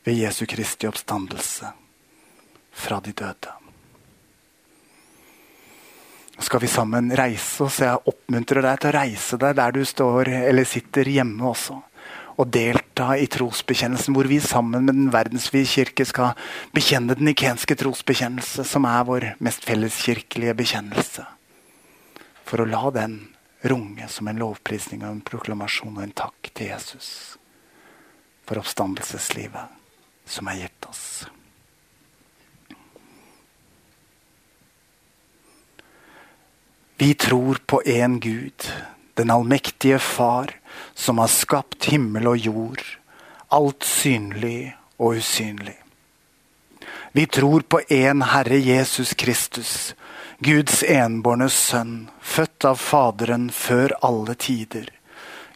ved 0.07 0.15
Jesu 0.17 0.45
Kristi 0.49 0.87
oppstandelse 0.87 1.69
fra 2.71 3.01
de 3.03 3.11
døde. 3.11 3.53
Nå 6.37 6.45
skal 6.45 6.63
vi 6.63 6.69
sammen 6.71 7.11
reise 7.17 7.67
oss. 7.67 7.81
Jeg 7.83 8.07
oppmuntrer 8.07 8.63
deg 8.63 8.79
til 8.79 8.91
å 8.91 8.97
reise 8.97 9.39
deg 9.41 9.59
der 9.59 9.75
du 9.75 9.83
står 9.85 10.31
eller 10.47 10.69
sitter 10.69 11.11
hjemme 11.11 11.51
også. 11.51 11.77
Og 12.37 12.51
delta 12.53 13.15
i 13.17 13.25
trosbekjennelsen, 13.33 14.13
hvor 14.13 14.29
vi 14.29 14.37
sammen 14.43 14.85
med 14.85 14.93
Den 14.93 15.09
verdensvide 15.13 15.65
kirke 15.65 16.05
skal 16.05 16.37
bekjenne 16.75 17.17
den 17.17 17.31
ikenske 17.33 17.75
trosbekjennelse, 17.75 18.63
som 18.63 18.85
er 18.85 19.07
vår 19.07 19.25
mest 19.41 19.65
felleskirkelige 19.65 20.53
bekjennelse. 20.57 21.25
For 22.45 22.61
å 22.61 22.69
la 22.69 22.91
den 22.93 23.17
runge 23.67 24.05
som 24.07 24.29
en 24.29 24.37
lovprisning 24.37 25.01
og 25.03 25.11
en 25.15 25.25
proklamasjon 25.25 25.97
og 25.97 26.03
en 26.03 26.15
takk 26.25 26.51
til 26.53 26.69
Jesus 26.71 27.09
for 28.47 28.61
oppstandelseslivet 28.61 29.73
som 30.27 30.47
er 30.47 30.61
gitt 30.61 30.87
oss. 30.87 31.03
Vi 36.97 37.13
tror 37.13 37.59
på 37.65 37.81
én 37.85 38.17
Gud, 38.19 38.65
den 39.17 39.31
allmektige 39.33 39.99
Far, 39.99 40.55
som 40.93 41.17
har 41.17 41.27
skapt 41.27 41.89
himmel 41.91 42.27
og 42.27 42.37
jord, 42.37 42.83
alt 43.49 43.83
synlig 43.83 44.75
og 44.97 45.17
usynlig. 45.21 45.77
Vi 47.11 47.25
tror 47.25 47.63
på 47.65 47.79
én 47.89 48.21
Herre 48.29 48.59
Jesus 48.61 49.13
Kristus, 49.17 49.95
Guds 50.39 50.83
enbårne 50.83 51.49
sønn, 51.49 52.09
født 52.21 52.65
av 52.69 52.77
Faderen 52.77 53.49
før 53.49 53.95
alle 54.05 54.35
tider. 54.37 54.91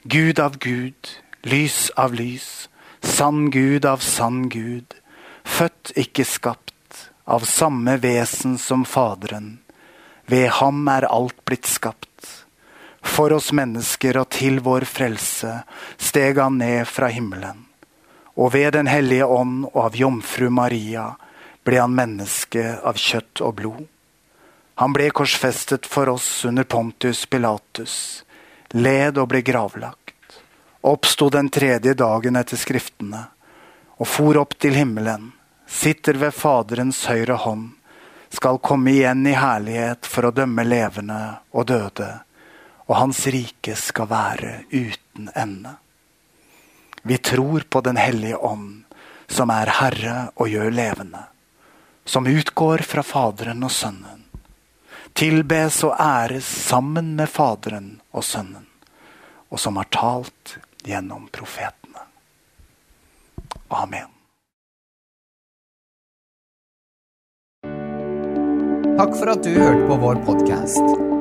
Gud 0.04 0.40
av 0.42 0.58
Gud, 0.58 1.12
lys 1.46 1.92
av 2.02 2.16
lys, 2.18 2.70
sann 3.06 3.52
Gud 3.54 3.86
av 3.86 4.02
sann 4.02 4.48
Gud. 4.50 4.96
Født, 5.46 5.94
ikke 5.94 6.26
skapt, 6.26 7.12
av 7.30 7.46
samme 7.46 8.00
vesen 8.02 8.58
som 8.58 8.86
Faderen. 8.86 9.60
Ved 10.26 10.50
ham 10.58 10.88
er 10.90 11.06
alt 11.14 11.38
blitt 11.46 11.70
skapt. 11.70 12.11
For 13.02 13.34
oss 13.34 13.52
mennesker 13.52 14.20
og 14.22 14.30
til 14.34 14.62
vår 14.64 14.86
frelse 14.90 15.62
steg 15.98 16.40
han 16.40 16.60
ned 16.62 16.86
fra 16.88 17.10
himmelen. 17.12 17.66
Og 18.38 18.54
ved 18.54 18.74
Den 18.74 18.88
hellige 18.88 19.26
ånd 19.26 19.66
og 19.74 19.80
av 19.86 19.98
jomfru 19.98 20.50
Maria 20.50 21.12
ble 21.64 21.82
han 21.82 21.96
menneske 21.96 22.78
av 22.84 22.98
kjøtt 22.98 23.42
og 23.42 23.56
blod. 23.60 23.84
Han 24.82 24.94
ble 24.94 25.10
korsfestet 25.14 25.86
for 25.86 26.10
oss 26.10 26.46
under 26.46 26.64
Pontius 26.64 27.26
Pilatus. 27.26 28.24
led 28.72 29.18
og 29.18 29.28
ble 29.28 29.42
gravlagt, 29.44 30.40
oppsto 30.82 31.28
den 31.30 31.50
tredje 31.52 31.94
dagen 31.94 32.40
etter 32.40 32.56
Skriftene 32.56 33.26
og 34.02 34.08
for 34.10 34.38
opp 34.42 34.56
til 34.58 34.74
himmelen, 34.74 35.30
sitter 35.70 36.18
ved 36.18 36.34
Faderens 36.34 37.04
høyre 37.06 37.38
hånd, 37.44 37.68
skal 38.34 38.58
komme 38.64 38.96
igjen 38.96 39.22
i 39.30 39.36
herlighet 39.38 40.08
for 40.10 40.26
å 40.26 40.34
dømme 40.34 40.66
levende 40.66 41.20
og 41.54 41.68
døde, 41.70 42.10
og 42.92 42.98
hans 43.00 43.24
rike 43.32 43.72
skal 43.80 44.10
være 44.12 44.56
uten 44.68 45.30
ende. 45.36 45.78
Vi 47.08 47.18
tror 47.18 47.64
på 47.70 47.82
Den 47.82 47.96
hellige 47.98 48.38
ånd, 48.38 48.84
som 49.32 49.50
er 49.50 49.72
Herre 49.80 50.16
og 50.36 50.52
gjør 50.52 50.74
levende, 50.76 51.22
som 52.06 52.28
utgår 52.28 52.84
fra 52.84 53.02
Faderen 53.02 53.64
og 53.64 53.72
Sønnen. 53.72 54.26
Tilbes 55.16 55.84
og 55.88 55.96
æres 56.00 56.46
sammen 56.46 57.16
med 57.16 57.32
Faderen 57.32 58.02
og 58.12 58.28
Sønnen, 58.28 58.68
og 59.50 59.60
som 59.60 59.80
har 59.80 59.88
talt 59.92 60.58
gjennom 60.84 61.30
profetene. 61.32 62.04
Amen. 63.72 64.12
Takk 69.00 69.16
for 69.16 69.32
at 69.32 69.48
du 69.48 69.56
hørte 69.56 69.88
på 69.88 70.00
vår 70.04 70.22
podkast. 70.28 71.21